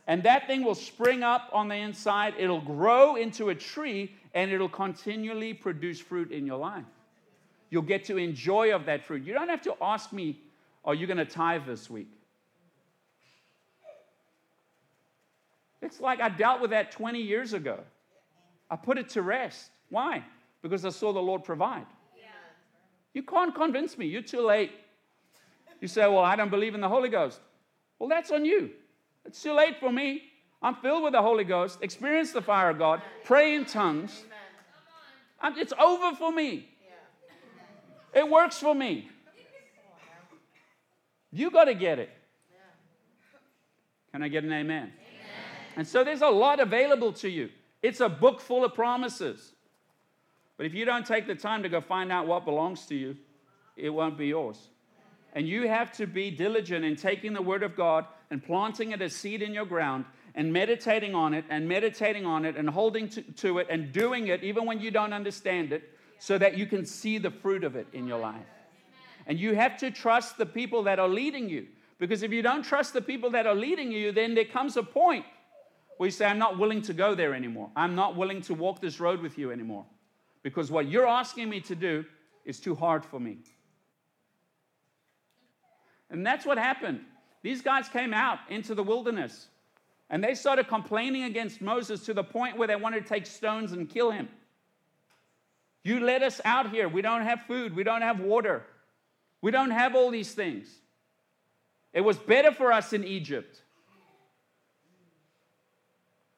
And 0.06 0.22
that 0.24 0.46
thing 0.46 0.64
will 0.64 0.74
spring 0.74 1.22
up 1.22 1.50
on 1.52 1.68
the 1.68 1.76
inside, 1.76 2.34
it'll 2.38 2.60
grow 2.60 3.16
into 3.16 3.50
a 3.50 3.54
tree, 3.54 4.14
and 4.34 4.50
it'll 4.50 4.68
continually 4.68 5.54
produce 5.54 6.00
fruit 6.00 6.32
in 6.32 6.46
your 6.46 6.58
life. 6.58 6.84
You'll 7.70 7.82
get 7.82 8.04
to 8.06 8.16
enjoy 8.16 8.74
of 8.74 8.86
that 8.86 9.04
fruit. 9.04 9.24
You 9.24 9.32
don't 9.32 9.48
have 9.48 9.62
to 9.62 9.74
ask 9.80 10.12
me, 10.12 10.40
are 10.84 10.94
you 10.94 11.06
going 11.06 11.18
to 11.18 11.24
tithe 11.24 11.66
this 11.66 11.88
week? 11.88 12.08
It's 15.82 16.00
like 16.00 16.20
I 16.20 16.28
dealt 16.28 16.60
with 16.60 16.70
that 16.70 16.90
20 16.90 17.20
years 17.20 17.52
ago. 17.52 17.78
I 18.70 18.76
put 18.76 18.98
it 18.98 19.08
to 19.10 19.22
rest. 19.22 19.70
Why? 19.88 20.24
Because 20.62 20.84
I 20.84 20.90
saw 20.90 21.12
the 21.12 21.20
Lord 21.20 21.44
provide. 21.44 21.86
You 23.12 23.22
can't 23.22 23.54
convince 23.54 23.98
me. 23.98 24.06
You're 24.06 24.22
too 24.22 24.46
late. 24.46 24.72
You 25.80 25.88
say, 25.88 26.02
Well, 26.02 26.18
I 26.18 26.36
don't 26.36 26.50
believe 26.50 26.74
in 26.74 26.80
the 26.80 26.88
Holy 26.88 27.08
Ghost. 27.08 27.40
Well, 27.98 28.08
that's 28.08 28.30
on 28.30 28.44
you. 28.44 28.70
It's 29.24 29.42
too 29.42 29.52
late 29.52 29.78
for 29.78 29.92
me. 29.92 30.22
I'm 30.62 30.74
filled 30.76 31.04
with 31.04 31.12
the 31.12 31.22
Holy 31.22 31.44
Ghost, 31.44 31.78
experience 31.80 32.32
the 32.32 32.42
fire 32.42 32.70
of 32.70 32.78
God, 32.78 33.00
pray 33.24 33.54
in 33.54 33.64
tongues. 33.64 34.24
it's 35.56 35.72
over 35.78 36.14
for 36.16 36.32
me. 36.32 36.68
It 38.12 38.28
works 38.28 38.58
for 38.58 38.74
me. 38.74 39.08
You 41.32 41.50
got 41.50 41.64
to 41.64 41.74
get 41.74 41.98
it. 41.98 42.10
Can 44.12 44.22
I 44.22 44.28
get 44.28 44.44
an 44.44 44.52
amen? 44.52 44.92
And 45.76 45.86
so 45.86 46.02
there's 46.02 46.22
a 46.22 46.28
lot 46.28 46.58
available 46.60 47.12
to 47.14 47.28
you. 47.28 47.48
It's 47.82 48.00
a 48.00 48.08
book 48.08 48.40
full 48.40 48.64
of 48.64 48.74
promises. 48.74 49.52
But 50.56 50.66
if 50.66 50.74
you 50.74 50.84
don't 50.84 51.06
take 51.06 51.26
the 51.26 51.34
time 51.34 51.62
to 51.62 51.68
go 51.68 51.80
find 51.80 52.12
out 52.12 52.26
what 52.26 52.44
belongs 52.44 52.84
to 52.86 52.94
you, 52.94 53.16
it 53.76 53.88
won't 53.88 54.18
be 54.18 54.26
yours. 54.26 54.68
And 55.32 55.48
you 55.48 55.68
have 55.68 55.92
to 55.92 56.06
be 56.06 56.30
diligent 56.30 56.84
in 56.84 56.96
taking 56.96 57.32
the 57.32 57.40
Word 57.40 57.62
of 57.62 57.76
God 57.76 58.04
and 58.30 58.42
planting 58.44 58.92
it 58.92 59.02
as 59.02 59.14
seed 59.14 59.42
in 59.42 59.52
your 59.52 59.66
ground 59.66 60.04
and 60.34 60.52
meditating 60.52 61.14
on 61.14 61.34
it 61.34 61.44
and 61.50 61.68
meditating 61.68 62.24
on 62.24 62.44
it 62.44 62.56
and 62.56 62.70
holding 62.70 63.08
to, 63.08 63.22
to 63.22 63.58
it 63.58 63.66
and 63.68 63.92
doing 63.92 64.28
it 64.28 64.42
even 64.44 64.66
when 64.66 64.80
you 64.80 64.90
don't 64.90 65.12
understand 65.12 65.72
it 65.72 65.82
so 66.18 66.38
that 66.38 66.56
you 66.56 66.66
can 66.66 66.86
see 66.86 67.18
the 67.18 67.30
fruit 67.30 67.64
of 67.64 67.76
it 67.76 67.88
in 67.92 68.06
your 68.06 68.18
life. 68.18 68.46
And 69.26 69.38
you 69.38 69.54
have 69.54 69.76
to 69.78 69.90
trust 69.90 70.38
the 70.38 70.46
people 70.46 70.84
that 70.84 70.98
are 70.98 71.08
leading 71.08 71.48
you. 71.48 71.66
Because 71.98 72.22
if 72.22 72.32
you 72.32 72.42
don't 72.42 72.62
trust 72.62 72.94
the 72.94 73.02
people 73.02 73.30
that 73.30 73.46
are 73.46 73.54
leading 73.54 73.92
you, 73.92 74.12
then 74.12 74.34
there 74.34 74.44
comes 74.44 74.76
a 74.76 74.82
point 74.82 75.24
where 75.98 76.06
you 76.06 76.10
say, 76.10 76.24
I'm 76.24 76.38
not 76.38 76.58
willing 76.58 76.82
to 76.82 76.94
go 76.94 77.14
there 77.14 77.34
anymore. 77.34 77.70
I'm 77.76 77.94
not 77.94 78.16
willing 78.16 78.40
to 78.42 78.54
walk 78.54 78.80
this 78.80 79.00
road 79.00 79.20
with 79.20 79.36
you 79.36 79.50
anymore. 79.50 79.84
Because 80.42 80.70
what 80.70 80.88
you're 80.88 81.06
asking 81.06 81.50
me 81.50 81.60
to 81.60 81.74
do 81.74 82.04
is 82.44 82.58
too 82.58 82.74
hard 82.74 83.04
for 83.04 83.20
me. 83.20 83.38
And 86.08 86.26
that's 86.26 86.46
what 86.46 86.58
happened. 86.58 87.00
These 87.42 87.62
guys 87.62 87.88
came 87.88 88.12
out 88.12 88.38
into 88.48 88.74
the 88.74 88.82
wilderness 88.82 89.48
and 90.10 90.22
they 90.22 90.34
started 90.34 90.68
complaining 90.68 91.24
against 91.24 91.60
Moses 91.60 92.04
to 92.06 92.14
the 92.14 92.24
point 92.24 92.58
where 92.58 92.68
they 92.68 92.76
wanted 92.76 93.02
to 93.02 93.08
take 93.08 93.26
stones 93.26 93.72
and 93.72 93.88
kill 93.88 94.10
him. 94.10 94.28
You 95.82 96.00
let 96.00 96.22
us 96.22 96.40
out 96.44 96.70
here. 96.70 96.88
We 96.88 97.00
don't 97.00 97.22
have 97.22 97.42
food. 97.42 97.74
We 97.74 97.84
don't 97.84 98.02
have 98.02 98.20
water. 98.20 98.64
We 99.40 99.50
don't 99.50 99.70
have 99.70 99.94
all 99.94 100.10
these 100.10 100.32
things. 100.32 100.68
It 101.92 102.02
was 102.02 102.18
better 102.18 102.52
for 102.52 102.72
us 102.72 102.92
in 102.92 103.04
Egypt. 103.04 103.62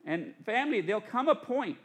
And 0.04 0.34
family, 0.44 0.80
there'll 0.80 1.00
come 1.00 1.28
a 1.28 1.34
point 1.34 1.78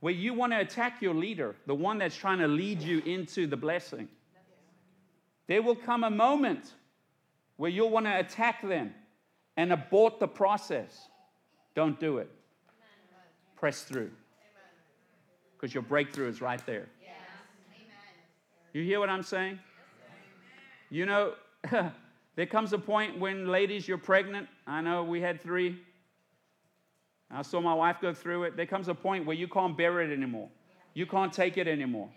where 0.00 0.12
you 0.12 0.32
want 0.32 0.52
to 0.52 0.60
attack 0.60 1.02
your 1.02 1.14
leader, 1.14 1.54
the 1.66 1.74
one 1.74 1.98
that's 1.98 2.16
trying 2.16 2.38
to 2.38 2.48
lead 2.48 2.80
you 2.80 3.00
into 3.00 3.46
the 3.46 3.56
blessing. 3.56 4.08
There 5.46 5.62
will 5.62 5.76
come 5.76 6.04
a 6.04 6.10
moment 6.10 6.72
where 7.60 7.70
you'll 7.70 7.90
want 7.90 8.06
to 8.06 8.18
attack 8.18 8.62
them 8.62 8.90
and 9.58 9.70
abort 9.70 10.18
the 10.18 10.26
process. 10.26 11.08
Don't 11.74 12.00
do 12.00 12.16
it. 12.16 12.30
Press 13.54 13.82
through. 13.82 14.10
Because 15.54 15.74
your 15.74 15.82
breakthrough 15.82 16.30
is 16.30 16.40
right 16.40 16.64
there. 16.64 16.86
You 18.72 18.82
hear 18.82 18.98
what 18.98 19.10
I'm 19.10 19.22
saying? 19.22 19.58
You 20.88 21.04
know, 21.04 21.34
there 22.34 22.46
comes 22.46 22.72
a 22.72 22.78
point 22.78 23.20
when, 23.20 23.48
ladies, 23.48 23.86
you're 23.86 23.98
pregnant. 23.98 24.48
I 24.66 24.80
know 24.80 25.04
we 25.04 25.20
had 25.20 25.42
three. 25.42 25.82
I 27.30 27.42
saw 27.42 27.60
my 27.60 27.74
wife 27.74 27.96
go 28.00 28.14
through 28.14 28.44
it. 28.44 28.56
There 28.56 28.64
comes 28.64 28.88
a 28.88 28.94
point 28.94 29.26
where 29.26 29.36
you 29.36 29.48
can't 29.48 29.76
bear 29.76 30.00
it 30.00 30.10
anymore. 30.10 30.48
You 30.94 31.04
can't 31.04 31.30
take 31.30 31.58
it 31.58 31.68
anymore. 31.68 32.08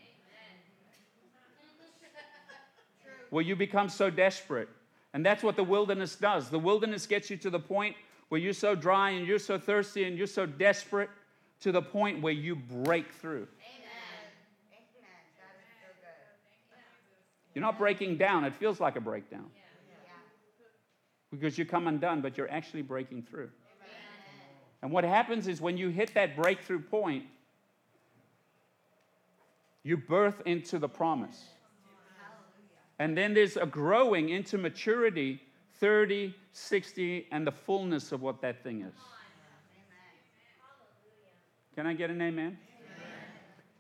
where 3.30 3.44
you 3.44 3.58
become 3.58 3.90
so 3.90 4.10
desperate. 4.10 4.70
And 5.14 5.26
that's 5.26 5.44
what 5.44 5.56
the 5.56 5.64
wilderness 5.64 6.16
does. 6.16 6.50
The 6.50 6.60
wilderness 6.60 7.06
gets 7.06 7.30
you 7.30 7.38
to 7.38 7.50
the 7.50 7.60
point 7.60 7.96
where 8.30 8.42
you're 8.42 8.54
so 8.54 8.74
dry 8.74 9.12
and 9.12 9.28
you're 9.28 9.40
so 9.40 9.60
thirsty 9.60 10.06
and 10.06 10.18
you're 10.18 10.26
so 10.26 10.46
desperate 10.46 11.10
to 11.62 11.72
the 11.72 11.82
point 11.82 12.22
where 12.22 12.34
you 12.34 12.56
break 12.56 13.12
through. 13.14 13.48
You're 17.54 17.62
not 17.62 17.78
breaking 17.78 18.18
down, 18.18 18.46
it 18.46 18.56
feels 18.56 18.80
like 18.80 18.96
a 18.96 19.02
breakdown. 19.02 19.46
Because 21.30 21.58
you 21.58 21.66
come 21.66 21.88
undone, 21.88 22.22
but 22.22 22.38
you're 22.38 22.50
actually 22.50 22.82
breaking 22.82 23.24
through. 23.24 23.50
And 24.82 24.92
what 24.92 25.04
happens 25.04 25.48
is 25.48 25.62
when 25.62 25.78
you 25.78 25.90
hit 25.90 26.14
that 26.16 26.36
breakthrough 26.36 26.82
point, 26.82 27.26
you 29.84 29.98
birth 29.98 30.42
into 30.46 30.80
the 30.80 30.90
promise. 30.90 31.42
And 33.00 33.18
then 33.18 33.34
there's 33.34 33.58
a 33.58 33.66
growing 33.66 34.30
into 34.30 34.58
maturity 34.58 35.42
30, 35.80 36.34
60, 36.54 37.28
and 37.32 37.46
the 37.46 37.52
fullness 37.52 38.12
of 38.12 38.22
what 38.22 38.42
that 38.42 38.64
thing 38.64 38.82
is. 38.82 38.94
Can 41.76 41.88
I 41.88 41.94
get 41.94 42.10
an 42.10 42.22
amen? 42.22 42.46
amen? 42.46 42.58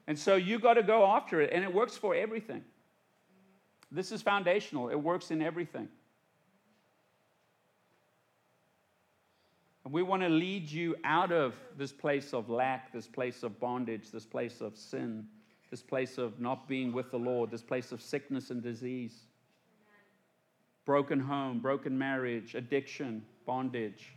And 0.08 0.18
so 0.18 0.36
you 0.36 0.58
got 0.60 0.74
to 0.74 0.84
go 0.84 1.06
after 1.06 1.40
it, 1.42 1.52
and 1.54 1.64
it 1.64 1.74
works 1.74 1.96
for 1.96 2.16
everything. 2.16 2.64
This 3.92 4.12
is 4.12 4.24
foundational, 4.24 4.90
it 4.90 4.96
works 4.96 5.30
in 5.30 5.42
everything. 5.42 5.88
And 9.86 9.94
we 9.94 10.02
want 10.02 10.24
to 10.24 10.30
lead 10.30 10.70
you 10.70 10.96
out 11.04 11.32
of 11.32 11.56
this 11.78 11.92
place 11.92 12.34
of 12.34 12.50
lack, 12.50 12.92
this 12.92 13.08
place 13.08 13.44
of 13.44 13.60
bondage, 13.60 14.10
this 14.12 14.26
place 14.26 14.62
of 14.62 14.76
sin, 14.76 15.28
this 15.74 15.82
place 15.82 16.20
of 16.20 16.40
not 16.40 16.68
being 16.68 16.94
with 16.94 17.10
the 17.10 17.18
Lord, 17.18 17.50
this 17.50 17.64
place 17.64 17.92
of 17.92 18.00
sickness 18.00 18.52
and 18.52 18.62
disease, 18.62 19.16
broken 20.86 21.20
home, 21.20 21.58
broken 21.62 21.98
marriage, 21.98 22.54
addiction, 22.54 23.26
bondage. 23.48 24.14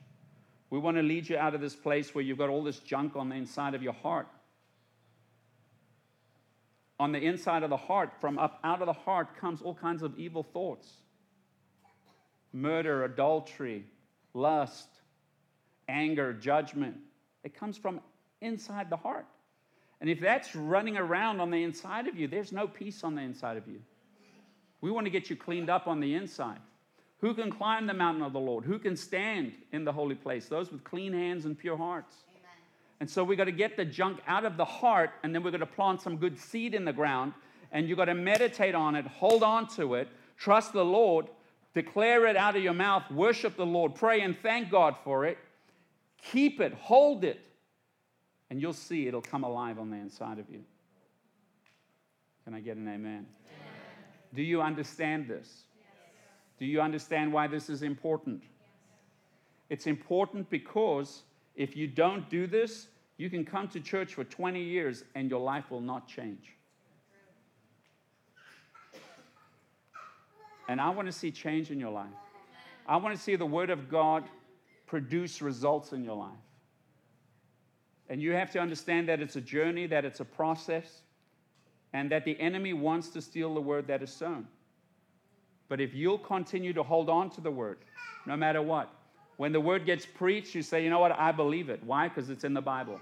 We 0.69 0.79
want 0.79 0.99
to 0.99 1.03
lead 1.03 1.27
you 1.31 1.38
out 1.38 1.55
of 1.55 1.62
this 1.62 1.75
place 1.75 2.14
where 2.14 2.23
you've 2.23 2.37
got 2.37 2.51
all 2.51 2.62
this 2.62 2.81
junk 2.81 3.16
on 3.16 3.31
the 3.31 3.37
inside 3.37 3.75
of 3.75 3.83
your 3.83 3.95
heart. 3.95 4.29
on 6.99 7.12
the 7.12 7.19
inside 7.19 7.62
of 7.62 7.71
the 7.71 7.77
heart, 7.77 8.11
from 8.21 8.38
up 8.38 8.59
out 8.62 8.83
of 8.83 8.87
the 8.87 8.92
heart 8.92 9.35
comes 9.38 9.62
all 9.62 9.75
kinds 9.75 10.03
of 10.03 10.19
evil 10.19 10.42
thoughts 10.42 10.92
murder, 12.53 13.05
adultery, 13.05 13.83
lust, 14.35 14.88
anger, 15.88 16.35
judgment. 16.35 16.97
It 17.45 17.55
comes 17.55 17.79
from 17.79 18.01
inside 18.42 18.90
the 18.90 18.97
heart. 18.97 19.27
And 20.01 20.11
if 20.11 20.21
that's 20.21 20.55
running 20.55 20.97
around 20.97 21.41
on 21.41 21.51
the 21.51 21.63
inside 21.63 22.07
of 22.07 22.19
you, 22.19 22.29
there's 22.29 22.53
no 22.53 22.67
peace 22.67 23.03
on 23.03 23.15
the 23.15 23.23
inside 23.23 23.57
of 23.57 23.67
you. 23.67 23.81
We 24.81 24.91
want 24.91 25.07
to 25.07 25.11
get 25.11 25.31
you 25.31 25.37
cleaned 25.37 25.71
up 25.71 25.87
on 25.87 26.01
the 26.01 26.15
inside. 26.15 26.59
Who 27.21 27.33
can 27.33 27.51
climb 27.51 27.87
the 27.87 27.95
mountain 27.95 28.23
of 28.23 28.33
the 28.33 28.41
Lord? 28.41 28.65
Who 28.65 28.79
can 28.79 28.95
stand 28.95 29.53
in 29.73 29.85
the 29.85 29.93
holy 29.93 30.15
place? 30.15 30.47
Those 30.47 30.71
with 30.71 30.85
clean 30.85 31.15
hands 31.15 31.47
and 31.47 31.59
pure 31.59 31.77
hearts. 31.77 32.15
Amen. 32.29 32.51
And 33.01 33.11
so 33.11 33.25
we 33.25 33.37
got 33.37 33.45
to 33.45 33.53
get 33.53 33.77
the 33.77 33.87
junk 33.87 34.21
out 34.27 34.45
of 34.45 34.59
the 34.59 34.65
heart, 34.65 35.11
and 35.23 35.35
then 35.35 35.43
we're 35.43 35.51
going 35.51 35.61
to 35.61 35.67
plant 35.67 36.03
some 36.03 36.19
good 36.19 36.39
seed 36.39 36.75
in 36.75 36.85
the 36.85 36.93
ground. 36.93 37.33
And 37.73 37.89
you've 37.89 37.99
got 37.99 38.05
to 38.05 38.15
meditate 38.15 38.75
on 38.75 38.95
it, 38.95 39.07
hold 39.07 39.43
on 39.43 39.67
to 39.71 39.95
it, 39.95 40.09
trust 40.37 40.73
the 40.73 40.85
Lord, 40.85 41.27
declare 41.75 42.27
it 42.27 42.37
out 42.37 42.55
of 42.55 42.63
your 42.63 42.75
mouth, 42.75 43.11
worship 43.11 43.57
the 43.57 43.67
Lord, 43.67 43.95
pray 43.95 44.21
and 44.21 44.37
thank 44.43 44.71
God 44.71 44.95
for 45.03 45.25
it. 45.25 45.39
Keep 46.23 46.61
it, 46.61 46.75
hold 46.75 47.25
it, 47.25 47.41
and 48.51 48.61
you'll 48.61 48.73
see 48.73 49.07
it'll 49.07 49.21
come 49.21 49.45
alive 49.45 49.79
on 49.79 49.91
the 49.91 49.97
inside 49.97 50.39
of 50.39 50.49
you. 50.51 50.63
Can 52.45 52.55
I 52.55 52.61
get 52.61 52.77
an 52.77 52.87
amen? 52.87 53.01
amen. 53.01 53.27
Do 54.35 54.43
you 54.43 54.63
understand 54.63 55.27
this? 55.29 55.65
Do 56.59 56.65
you 56.65 56.81
understand 56.81 57.33
why 57.33 57.47
this 57.49 57.69
is 57.69 57.83
important? 57.83 58.43
It's 59.69 59.87
important 59.87 60.49
because 60.49 61.23
if 61.57 61.77
you 61.77 61.87
don't 61.87 62.29
do 62.31 62.47
this, 62.47 62.89
you 63.17 63.31
can 63.31 63.45
come 63.45 63.69
to 63.69 63.81
church 63.81 64.15
for 64.15 64.25
20 64.25 64.63
years 64.63 65.05
and 65.15 65.31
your 65.31 65.41
life 65.41 65.71
will 65.71 65.81
not 65.81 66.07
change. 66.07 66.53
And 70.69 70.81
I 70.81 70.91
want 70.91 71.07
to 71.07 71.13
see 71.13 71.31
change 71.31 71.71
in 71.71 71.79
your 71.79 71.91
life. 71.91 72.11
I 72.87 72.97
want 72.97 73.15
to 73.17 73.21
see 73.21 73.37
the 73.37 73.47
Word 73.47 73.71
of 73.71 73.89
God 73.89 74.25
produce 74.87 75.43
results 75.43 75.93
in 75.93 76.05
your 76.05 76.17
life. 76.17 76.33
And 78.09 78.23
you 78.23 78.33
have 78.33 78.51
to 78.53 78.61
understand 78.61 79.09
that 79.09 79.21
it's 79.21 79.37
a 79.37 79.40
journey, 79.40 79.87
that 79.87 80.05
it's 80.05 80.21
a 80.21 80.25
process, 80.25 81.01
and 81.92 82.11
that 82.11 82.25
the 82.25 82.38
enemy 82.40 82.73
wants 82.73 83.09
to 83.11 83.23
steal 83.23 83.55
the 83.55 83.61
word 83.61 83.87
that 83.88 84.03
is 84.03 84.12
sown. 84.12 84.47
But 85.69 85.81
if 85.81 85.95
you'll 85.95 86.19
continue 86.19 86.73
to 86.73 86.83
hold 86.83 87.09
on 87.09 87.31
to 87.31 87.40
the 87.40 87.51
word, 87.51 87.79
no 88.27 88.37
matter 88.37 88.62
what, 88.62 88.92
when 89.37 89.53
the 89.53 89.61
word 89.61 89.85
gets 89.85 90.07
preached, 90.07 90.55
you 90.55 90.62
say, 90.62 90.83
you 90.83 90.90
know 90.90 91.01
what, 91.01 91.12
I 91.12 91.33
believe 91.33 91.69
it. 91.69 91.83
Why? 91.85 92.09
Because 92.09 92.31
it's 92.31 92.45
in 92.45 92.55
the 92.55 92.62
Bible. 92.62 93.01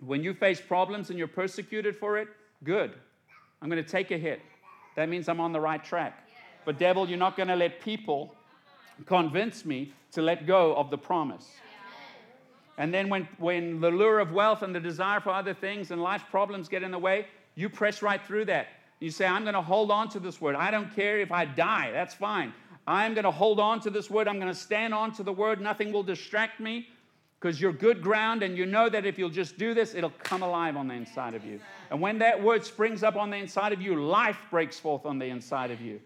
When 0.00 0.22
you 0.22 0.34
face 0.34 0.60
problems 0.60 1.10
and 1.10 1.18
you're 1.18 1.28
persecuted 1.28 1.96
for 1.96 2.18
it, 2.18 2.28
good. 2.64 2.92
I'm 3.62 3.70
going 3.70 3.82
to 3.82 3.88
take 3.88 4.10
a 4.10 4.18
hit. 4.18 4.40
That 4.96 5.08
means 5.08 5.28
I'm 5.28 5.40
on 5.40 5.52
the 5.52 5.60
right 5.60 5.82
track. 5.82 6.28
But, 6.64 6.78
devil, 6.78 7.08
you're 7.08 7.18
not 7.18 7.36
going 7.36 7.48
to 7.48 7.56
let 7.56 7.80
people 7.80 8.34
convince 9.06 9.64
me 9.64 9.92
to 10.12 10.20
let 10.20 10.46
go 10.46 10.74
of 10.74 10.90
the 10.90 10.98
promise. 10.98 11.48
And 12.78 12.92
then, 12.92 13.08
when, 13.08 13.26
when 13.38 13.80
the 13.80 13.90
lure 13.90 14.18
of 14.18 14.32
wealth 14.32 14.62
and 14.62 14.74
the 14.74 14.80
desire 14.80 15.20
for 15.20 15.30
other 15.30 15.54
things 15.54 15.90
and 15.90 16.02
life 16.02 16.24
problems 16.30 16.68
get 16.68 16.82
in 16.82 16.90
the 16.90 16.98
way, 16.98 17.26
you 17.54 17.70
press 17.70 18.02
right 18.02 18.20
through 18.22 18.44
that. 18.46 18.68
You 19.00 19.10
say, 19.10 19.26
I'm 19.26 19.42
going 19.42 19.54
to 19.54 19.62
hold 19.62 19.90
on 19.90 20.08
to 20.10 20.20
this 20.20 20.40
word. 20.40 20.56
I 20.56 20.70
don't 20.70 20.94
care 20.94 21.20
if 21.20 21.32
I 21.32 21.44
die, 21.44 21.90
that's 21.92 22.14
fine. 22.14 22.52
I'm 22.86 23.14
going 23.14 23.24
to 23.24 23.30
hold 23.30 23.58
on 23.58 23.80
to 23.80 23.90
this 23.90 24.08
word. 24.08 24.28
I'm 24.28 24.38
going 24.38 24.52
to 24.52 24.58
stand 24.58 24.94
on 24.94 25.12
to 25.14 25.22
the 25.22 25.32
word. 25.32 25.60
Nothing 25.60 25.92
will 25.92 26.04
distract 26.04 26.60
me 26.60 26.86
because 27.40 27.60
you're 27.60 27.72
good 27.72 28.00
ground 28.00 28.42
and 28.42 28.56
you 28.56 28.64
know 28.64 28.88
that 28.88 29.04
if 29.04 29.18
you'll 29.18 29.28
just 29.28 29.58
do 29.58 29.74
this, 29.74 29.94
it'll 29.94 30.10
come 30.22 30.42
alive 30.42 30.76
on 30.76 30.86
the 30.86 30.94
inside 30.94 31.34
of 31.34 31.44
you. 31.44 31.60
And 31.90 32.00
when 32.00 32.18
that 32.18 32.40
word 32.40 32.64
springs 32.64 33.02
up 33.02 33.16
on 33.16 33.30
the 33.30 33.36
inside 33.36 33.72
of 33.72 33.82
you, 33.82 34.02
life 34.02 34.38
breaks 34.50 34.78
forth 34.78 35.04
on 35.04 35.18
the 35.18 35.26
inside 35.26 35.70
of 35.70 35.80
you. 35.80 36.00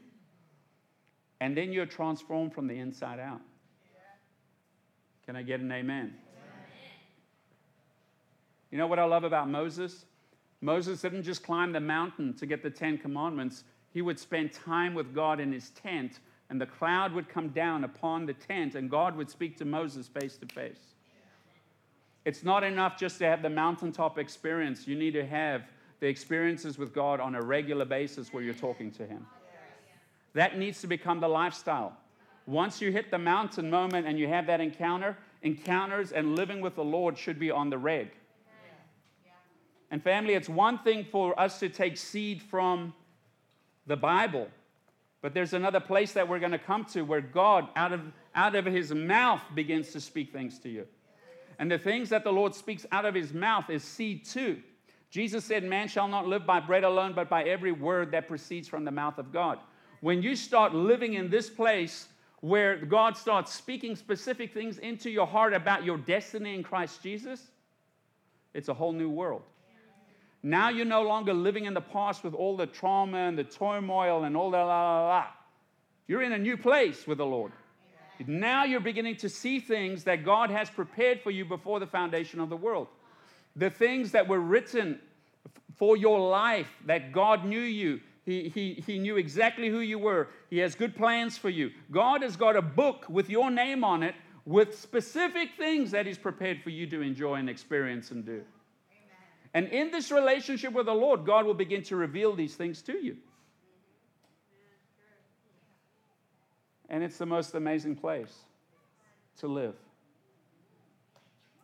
And 1.40 1.56
then 1.56 1.72
you're 1.72 1.86
transformed 1.86 2.54
from 2.54 2.66
the 2.66 2.78
inside 2.78 3.20
out. 3.20 3.40
Can 5.26 5.36
I 5.36 5.42
get 5.42 5.60
an 5.60 5.70
amen? 5.70 6.14
You 8.70 8.78
know 8.78 8.86
what 8.86 8.98
I 8.98 9.04
love 9.04 9.24
about 9.24 9.48
Moses? 9.48 10.04
Moses 10.60 11.00
didn't 11.00 11.22
just 11.22 11.42
climb 11.42 11.72
the 11.72 11.80
mountain 11.80 12.34
to 12.34 12.46
get 12.46 12.62
the 12.62 12.70
Ten 12.70 12.98
Commandments, 12.98 13.64
he 13.92 14.02
would 14.02 14.18
spend 14.18 14.52
time 14.52 14.94
with 14.94 15.14
God 15.14 15.40
in 15.40 15.52
his 15.52 15.70
tent, 15.70 16.20
and 16.48 16.60
the 16.60 16.66
cloud 16.66 17.12
would 17.12 17.28
come 17.28 17.48
down 17.48 17.84
upon 17.84 18.26
the 18.26 18.34
tent, 18.34 18.74
and 18.74 18.90
God 18.90 19.16
would 19.16 19.30
speak 19.30 19.56
to 19.58 19.64
Moses 19.64 20.06
face 20.06 20.36
to 20.38 20.46
face. 20.46 20.94
It's 22.24 22.44
not 22.44 22.62
enough 22.62 22.98
just 22.98 23.18
to 23.18 23.24
have 23.24 23.42
the 23.42 23.50
mountaintop 23.50 24.18
experience. 24.18 24.86
You 24.86 24.96
need 24.96 25.12
to 25.12 25.26
have 25.26 25.62
the 26.00 26.06
experiences 26.06 26.78
with 26.78 26.94
God 26.94 27.18
on 27.18 27.34
a 27.34 27.42
regular 27.42 27.84
basis 27.84 28.32
where 28.32 28.42
you're 28.42 28.54
talking 28.54 28.90
to 28.92 29.06
Him. 29.06 29.26
That 30.34 30.58
needs 30.58 30.80
to 30.82 30.86
become 30.86 31.20
the 31.20 31.28
lifestyle. 31.28 31.96
Once 32.46 32.80
you 32.80 32.92
hit 32.92 33.10
the 33.10 33.18
mountain 33.18 33.70
moment 33.70 34.06
and 34.06 34.18
you 34.18 34.28
have 34.28 34.46
that 34.46 34.60
encounter, 34.60 35.16
encounters 35.42 36.12
and 36.12 36.36
living 36.36 36.60
with 36.60 36.74
the 36.74 36.84
Lord 36.84 37.16
should 37.18 37.38
be 37.38 37.50
on 37.50 37.70
the 37.70 37.78
reg. 37.78 38.10
And 39.90 40.02
family, 40.02 40.34
it's 40.34 40.48
one 40.48 40.78
thing 40.78 41.04
for 41.04 41.38
us 41.38 41.58
to 41.60 41.68
take 41.68 41.96
seed 41.96 42.42
from 42.42 42.94
the 43.86 43.96
Bible, 43.96 44.48
but 45.20 45.34
there's 45.34 45.52
another 45.52 45.80
place 45.80 46.12
that 46.12 46.28
we're 46.28 46.38
going 46.38 46.52
to 46.52 46.58
come 46.58 46.84
to 46.86 47.02
where 47.02 47.20
God, 47.20 47.68
out 47.74 47.92
of, 47.92 48.00
out 48.34 48.54
of 48.54 48.64
his 48.64 48.92
mouth, 48.94 49.42
begins 49.54 49.90
to 49.92 50.00
speak 50.00 50.32
things 50.32 50.58
to 50.60 50.68
you. 50.68 50.86
And 51.58 51.70
the 51.70 51.78
things 51.78 52.08
that 52.08 52.24
the 52.24 52.32
Lord 52.32 52.54
speaks 52.54 52.86
out 52.92 53.04
of 53.04 53.14
his 53.14 53.34
mouth 53.34 53.68
is 53.68 53.84
seed 53.84 54.24
too. 54.24 54.62
Jesus 55.10 55.44
said, 55.44 55.64
Man 55.64 55.88
shall 55.88 56.08
not 56.08 56.26
live 56.26 56.46
by 56.46 56.60
bread 56.60 56.84
alone, 56.84 57.12
but 57.14 57.28
by 57.28 57.42
every 57.42 57.72
word 57.72 58.12
that 58.12 58.28
proceeds 58.28 58.68
from 58.68 58.84
the 58.84 58.90
mouth 58.90 59.18
of 59.18 59.32
God. 59.32 59.58
When 60.00 60.22
you 60.22 60.36
start 60.36 60.74
living 60.74 61.14
in 61.14 61.28
this 61.28 61.50
place 61.50 62.08
where 62.40 62.76
God 62.76 63.16
starts 63.16 63.52
speaking 63.52 63.96
specific 63.96 64.54
things 64.54 64.78
into 64.78 65.10
your 65.10 65.26
heart 65.26 65.52
about 65.52 65.84
your 65.84 65.98
destiny 65.98 66.54
in 66.54 66.62
Christ 66.62 67.02
Jesus, 67.02 67.48
it's 68.54 68.68
a 68.68 68.74
whole 68.74 68.92
new 68.92 69.10
world. 69.10 69.42
Now 70.42 70.70
you're 70.70 70.86
no 70.86 71.02
longer 71.02 71.34
living 71.34 71.66
in 71.66 71.74
the 71.74 71.80
past 71.80 72.24
with 72.24 72.34
all 72.34 72.56
the 72.56 72.66
trauma 72.66 73.18
and 73.18 73.36
the 73.36 73.44
turmoil 73.44 74.24
and 74.24 74.36
all 74.36 74.50
that. 74.52 74.62
La, 74.62 75.00
la, 75.00 75.08
la. 75.08 75.26
You're 76.06 76.22
in 76.22 76.32
a 76.32 76.38
new 76.38 76.56
place 76.56 77.06
with 77.06 77.18
the 77.18 77.26
Lord. 77.26 77.52
Now 78.26 78.64
you're 78.64 78.80
beginning 78.80 79.16
to 79.16 79.28
see 79.28 79.60
things 79.60 80.04
that 80.04 80.24
God 80.24 80.50
has 80.50 80.68
prepared 80.68 81.20
for 81.20 81.30
you 81.30 81.44
before 81.44 81.80
the 81.80 81.86
foundation 81.86 82.40
of 82.40 82.48
the 82.48 82.56
world. 82.56 82.88
The 83.56 83.70
things 83.70 84.12
that 84.12 84.28
were 84.28 84.40
written 84.40 85.00
for 85.76 85.96
your 85.96 86.28
life, 86.28 86.70
that 86.86 87.12
God 87.12 87.44
knew 87.44 87.60
you. 87.60 88.00
He, 88.24 88.48
he, 88.48 88.82
he 88.86 88.98
knew 88.98 89.16
exactly 89.16 89.68
who 89.68 89.80
you 89.80 89.98
were. 89.98 90.28
He 90.50 90.58
has 90.58 90.74
good 90.74 90.94
plans 90.94 91.38
for 91.38 91.48
you. 91.48 91.70
God 91.90 92.22
has 92.22 92.36
got 92.36 92.56
a 92.56 92.62
book 92.62 93.06
with 93.08 93.30
your 93.30 93.50
name 93.50 93.82
on 93.82 94.02
it 94.02 94.14
with 94.44 94.78
specific 94.78 95.50
things 95.56 95.90
that 95.92 96.06
He's 96.06 96.18
prepared 96.18 96.62
for 96.62 96.70
you 96.70 96.86
to 96.88 97.00
enjoy 97.00 97.36
and 97.36 97.48
experience 97.48 98.10
and 98.10 98.24
do. 98.24 98.42
And 99.52 99.66
in 99.68 99.90
this 99.90 100.12
relationship 100.12 100.72
with 100.72 100.86
the 100.86 100.94
Lord, 100.94 101.24
God 101.26 101.44
will 101.44 101.54
begin 101.54 101.82
to 101.84 101.96
reveal 101.96 102.34
these 102.34 102.54
things 102.54 102.82
to 102.82 102.92
you. 102.92 103.16
And 106.88 107.02
it's 107.04 107.18
the 107.18 107.26
most 107.26 107.54
amazing 107.54 107.96
place 107.96 108.36
to 109.38 109.46
live, 109.46 109.74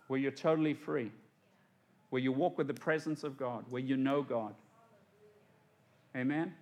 where 0.07 0.19
you're 0.19 0.31
totally 0.31 0.75
free, 0.75 1.11
where 2.11 2.23
you 2.23 2.33
walk 2.33 2.59
with 2.59 2.69
the 2.69 2.75
presence 2.75 3.25
of 3.25 3.37
God, 3.37 3.65
where 3.69 3.83
you 3.83 3.97
know 3.97 4.23
God. 4.23 4.55
Amen? 6.17 6.55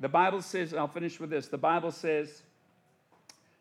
The 0.00 0.08
Bible 0.08 0.42
says, 0.42 0.74
I'll 0.74 0.86
finish 0.86 1.18
with 1.18 1.30
this. 1.30 1.48
The 1.48 1.58
Bible 1.58 1.90
says 1.90 2.42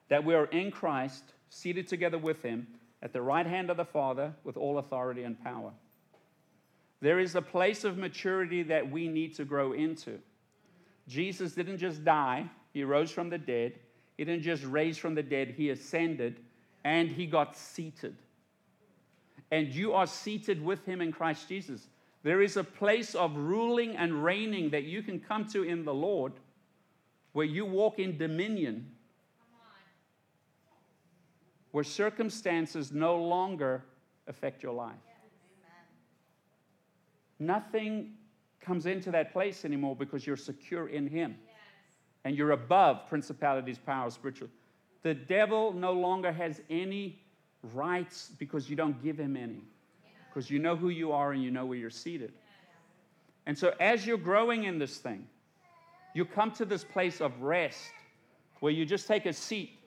that 0.10 0.24
we 0.24 0.36
are 0.36 0.46
in 0.46 0.72
Christ, 0.72 1.24
seated 1.50 1.88
together 1.88 2.18
with 2.18 2.42
Him 2.44 2.68
at 3.02 3.14
the 3.14 3.22
right 3.22 3.46
hand 3.46 3.70
of 3.70 3.78
the 3.78 3.86
Father 3.86 4.34
with 4.44 4.58
all 4.58 4.78
authority 4.78 5.24
and 5.24 5.42
power. 5.42 5.72
There 7.04 7.20
is 7.20 7.36
a 7.36 7.42
place 7.42 7.84
of 7.84 7.98
maturity 7.98 8.64
that 8.64 8.90
we 8.90 9.10
need 9.10 9.36
to 9.36 9.44
grow 9.44 9.74
into. 9.74 10.20
Jesus 11.06 11.52
didn't 11.52 11.80
just 11.80 12.06
die, 12.06 12.50
he 12.72 12.86
rose 12.86 13.12
from 13.12 13.30
the 13.30 13.38
dead. 13.38 13.74
He 14.18 14.24
didn't 14.24 14.44
just 14.44 14.64
raise 14.64 14.98
from 14.98 15.14
the 15.14 15.22
dead, 15.22 15.50
he 15.58 15.70
ascended 15.70 16.40
and 16.86 17.10
he 17.10 17.26
got 17.26 17.58
seated. 17.58 18.16
And 19.52 19.68
you 19.68 19.92
are 19.92 20.08
seated 20.08 20.64
with 20.64 20.86
him 20.86 21.02
in 21.02 21.12
Christ 21.12 21.50
Jesus. 21.50 21.90
There 22.24 22.42
is 22.42 22.56
a 22.56 22.64
place 22.64 23.16
of 23.16 23.36
ruling 23.36 23.98
and 23.98 24.24
reigning 24.24 24.70
that 24.70 24.84
you 24.84 25.04
can 25.04 25.20
come 25.20 25.44
to 25.50 25.64
in 25.64 25.84
the 25.84 25.94
Lord 25.94 26.32
where 27.34 27.46
you 27.46 27.66
walk 27.66 28.00
in 28.00 28.18
dominion, 28.18 28.90
where 31.72 31.84
circumstances 31.84 32.94
no 32.94 33.18
longer 33.18 33.84
affect 34.26 34.64
your 34.64 34.74
life. 34.74 35.13
Nothing 37.40 38.14
comes 38.62 38.86
into 38.86 39.12
that 39.12 39.34
place 39.34 39.66
anymore 39.66 39.96
because 39.96 40.26
you're 40.26 40.38
secure 40.38 40.88
in 40.88 41.08
Him. 41.08 41.36
Yes. 41.46 41.56
And 42.26 42.38
you're 42.38 42.52
above 42.52 43.08
principalities, 43.10 43.78
powers, 43.78 44.14
spiritual. 44.14 44.50
The 45.04 45.14
devil 45.14 45.74
no 45.74 45.92
longer 45.92 46.32
has 46.32 46.62
any 46.70 47.20
rights 47.74 48.32
because 48.40 48.70
you 48.70 48.76
don't 48.76 49.02
give 49.04 49.18
him 49.18 49.38
any. 49.38 49.62
because 50.30 50.50
you 50.50 50.58
know 50.58 50.76
who 50.76 50.90
you 50.90 51.12
are 51.12 51.32
and 51.34 51.44
you 51.44 51.52
know 51.52 51.66
where 51.66 51.78
you're 51.78 51.90
seated. 51.90 52.34
And 53.46 53.58
so, 53.58 53.74
as 53.80 54.06
you're 54.06 54.18
growing 54.18 54.64
in 54.64 54.80
this 54.80 54.98
thing, 54.98 55.28
you 56.16 56.26
come 56.26 56.52
to 56.52 56.66
this 56.66 56.84
place 56.84 57.22
of 57.22 57.42
rest 57.42 57.92
where 58.62 58.72
you 58.72 58.86
just 58.86 59.08
take 59.08 59.26
a 59.26 59.34
seat 59.34 59.78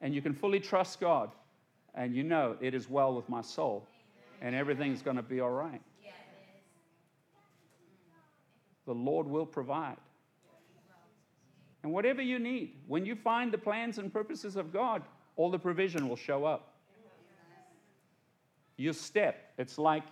and 0.00 0.14
you 0.14 0.22
can 0.22 0.32
fully 0.32 0.58
trust 0.58 0.98
God 0.98 1.30
and 1.94 2.14
you 2.14 2.22
know 2.22 2.56
it 2.60 2.74
is 2.74 2.88
well 2.88 3.14
with 3.14 3.28
my 3.28 3.42
soul 3.42 3.86
and 4.40 4.54
everything's 4.54 5.02
going 5.02 5.16
to 5.16 5.22
be 5.22 5.40
all 5.40 5.50
right. 5.50 5.82
The 8.86 8.94
Lord 8.94 9.26
will 9.26 9.46
provide. 9.46 9.96
And 11.82 11.92
whatever 11.92 12.22
you 12.22 12.38
need, 12.38 12.76
when 12.86 13.04
you 13.04 13.16
find 13.16 13.52
the 13.52 13.58
plans 13.58 13.98
and 13.98 14.12
purposes 14.12 14.56
of 14.56 14.72
God, 14.72 15.02
all 15.36 15.50
the 15.50 15.58
provision 15.58 16.08
will 16.08 16.16
show 16.16 16.44
up. 16.44 16.74
You 18.76 18.92
step. 18.92 19.52
It's 19.58 19.78
like 19.78 20.04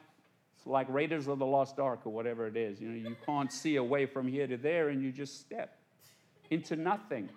it's 0.56 0.66
like 0.66 0.86
Raiders 0.90 1.26
of 1.26 1.38
the 1.38 1.46
Lost 1.46 1.78
Ark 1.78 2.00
or 2.04 2.12
whatever 2.12 2.46
it 2.46 2.54
is. 2.54 2.80
You 2.80 2.88
know, 2.90 3.08
you 3.08 3.16
can't 3.24 3.50
see 3.50 3.76
a 3.76 3.82
way 3.82 4.04
from 4.04 4.28
here 4.28 4.46
to 4.46 4.58
there, 4.58 4.90
and 4.90 5.02
you 5.02 5.10
just 5.10 5.40
step 5.40 5.78
into 6.50 6.76
nothing. 6.76 7.30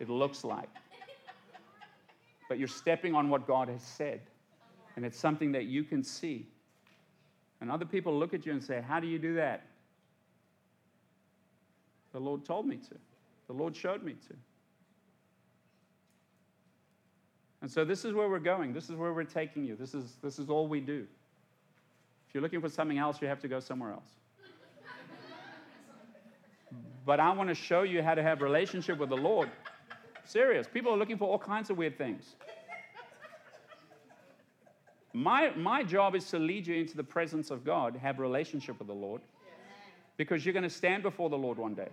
It 0.00 0.08
looks 0.08 0.42
like, 0.42 0.68
but 2.48 2.58
you're 2.58 2.66
stepping 2.66 3.14
on 3.14 3.28
what 3.28 3.46
God 3.46 3.68
has 3.68 3.82
said, 3.82 4.22
and 4.96 5.04
it's 5.04 5.18
something 5.18 5.52
that 5.52 5.66
you 5.66 5.84
can 5.84 6.02
see. 6.02 6.48
And 7.60 7.70
other 7.70 7.84
people 7.84 8.18
look 8.18 8.34
at 8.34 8.44
you 8.44 8.52
and 8.52 8.62
say, 8.62 8.80
"How 8.80 8.98
do 8.98 9.06
you 9.06 9.20
do 9.20 9.34
that?" 9.34 9.66
The 12.14 12.20
Lord 12.20 12.44
told 12.44 12.66
me 12.66 12.76
to. 12.76 12.94
The 13.48 13.52
Lord 13.52 13.76
showed 13.76 14.04
me 14.04 14.12
to. 14.28 14.34
And 17.60 17.70
so 17.70 17.84
this 17.84 18.04
is 18.04 18.12
where 18.12 18.28
we're 18.28 18.38
going. 18.38 18.72
This 18.72 18.88
is 18.88 18.94
where 18.94 19.12
we're 19.12 19.24
taking 19.24 19.64
you. 19.64 19.74
This 19.74 19.94
is, 19.94 20.16
this 20.22 20.38
is 20.38 20.48
all 20.48 20.68
we 20.68 20.80
do. 20.80 21.06
If 22.28 22.34
you're 22.34 22.42
looking 22.42 22.60
for 22.60 22.68
something 22.68 22.98
else, 22.98 23.20
you 23.20 23.26
have 23.26 23.40
to 23.40 23.48
go 23.48 23.58
somewhere 23.58 23.90
else. 23.90 24.06
but 27.04 27.18
I 27.18 27.32
want 27.32 27.48
to 27.48 27.54
show 27.54 27.82
you 27.82 28.00
how 28.00 28.14
to 28.14 28.22
have 28.22 28.42
relationship 28.42 28.98
with 28.98 29.08
the 29.08 29.16
Lord. 29.16 29.50
Serious. 30.24 30.68
People 30.72 30.94
are 30.94 30.96
looking 30.96 31.18
for 31.18 31.28
all 31.28 31.38
kinds 31.38 31.68
of 31.68 31.76
weird 31.76 31.98
things. 31.98 32.36
My, 35.12 35.50
my 35.56 35.82
job 35.82 36.14
is 36.14 36.28
to 36.30 36.38
lead 36.38 36.66
you 36.68 36.76
into 36.76 36.96
the 36.96 37.04
presence 37.04 37.50
of 37.50 37.64
God, 37.64 37.96
have 37.96 38.20
relationship 38.20 38.78
with 38.78 38.88
the 38.88 38.94
Lord, 38.94 39.20
because 40.16 40.44
you're 40.44 40.52
going 40.52 40.62
to 40.62 40.70
stand 40.70 41.02
before 41.02 41.28
the 41.28 41.38
Lord 41.38 41.58
one 41.58 41.74
day. 41.74 41.88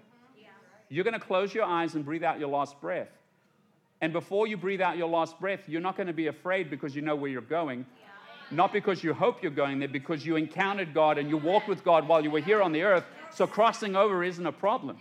You're 0.89 1.03
going 1.03 1.19
to 1.19 1.25
close 1.25 1.53
your 1.53 1.63
eyes 1.63 1.95
and 1.95 2.03
breathe 2.03 2.23
out 2.23 2.39
your 2.39 2.49
last 2.49 2.79
breath. 2.81 3.07
And 4.01 4.11
before 4.11 4.47
you 4.47 4.57
breathe 4.57 4.81
out 4.81 4.97
your 4.97 5.07
last 5.07 5.39
breath, 5.39 5.61
you're 5.67 5.81
not 5.81 5.95
going 5.95 6.07
to 6.07 6.13
be 6.13 6.27
afraid 6.27 6.69
because 6.69 6.95
you 6.95 7.01
know 7.01 7.15
where 7.15 7.29
you're 7.31 7.41
going. 7.41 7.85
Not 8.49 8.73
because 8.73 9.01
you 9.01 9.13
hope 9.13 9.41
you're 9.41 9.51
going 9.51 9.79
there, 9.79 9.87
because 9.87 10.25
you 10.25 10.35
encountered 10.35 10.93
God 10.93 11.17
and 11.17 11.29
you 11.29 11.37
walked 11.37 11.69
with 11.69 11.83
God 11.85 12.07
while 12.07 12.21
you 12.21 12.29
were 12.29 12.41
here 12.41 12.61
on 12.61 12.73
the 12.73 12.81
earth. 12.81 13.05
So 13.31 13.47
crossing 13.47 13.95
over 13.95 14.23
isn't 14.23 14.45
a 14.45 14.51
problem. 14.51 14.97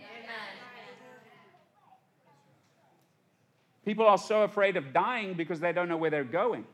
People 3.83 4.07
are 4.07 4.17
so 4.17 4.43
afraid 4.43 4.77
of 4.77 4.93
dying 4.93 5.33
because 5.33 5.59
they 5.59 5.73
don't 5.73 5.89
know 5.89 5.97
where 5.97 6.11
they're 6.11 6.23
going. 6.23 6.65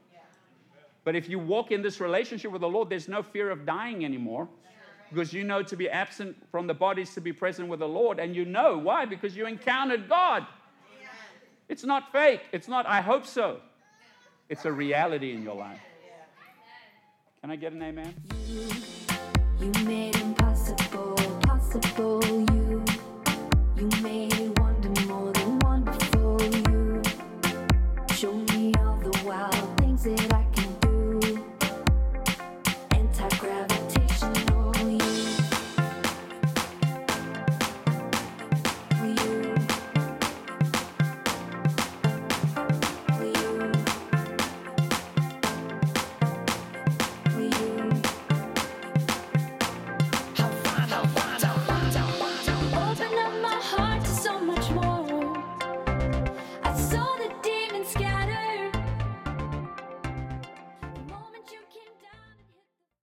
But 1.04 1.16
if 1.16 1.30
you 1.30 1.39
walk 1.39 1.72
in 1.72 1.82
this 1.82 2.00
relationship 2.00 2.52
with 2.52 2.62
the 2.62 2.68
Lord, 2.68 2.89
there's 2.89 3.08
no 3.08 3.24
fear 3.24 3.50
of 3.50 3.66
dying 3.66 4.06
anymore 4.06 4.48
because 5.10 5.34
you 5.34 5.43
know 5.43 5.64
to 5.64 5.76
be 5.76 5.89
absent 5.89 6.36
from 6.51 6.68
the 6.68 6.74
body 6.74 7.01
is 7.01 7.14
to 7.14 7.22
be 7.22 7.34
present 7.34 7.68
with 7.70 7.80
the 7.80 7.88
Lord. 7.88 8.20
And 8.20 8.36
you 8.36 8.45
know 8.45 8.78
why? 8.78 9.05
Because 9.05 9.36
you 9.36 9.45
encountered 9.45 10.10
God. 10.10 10.45
It's 11.70 11.84
not 11.84 12.12
fake. 12.12 12.41
It's 12.51 12.68
not, 12.68 12.86
I 12.86 13.01
hope 13.01 13.26
so. 13.26 13.60
It's 14.49 14.66
a 14.66 14.72
reality 14.72 15.34
in 15.34 15.43
your 15.43 15.55
life. 15.55 15.80
Can 17.41 17.51
I 17.51 17.55
get 17.55 17.74
an 17.74 17.84
amen? 17.84 18.14
You, 18.47 18.70
you 19.60 19.86
made 19.86 20.16
impossible 20.18 21.16
possible. 21.41 22.24
You 22.26 22.57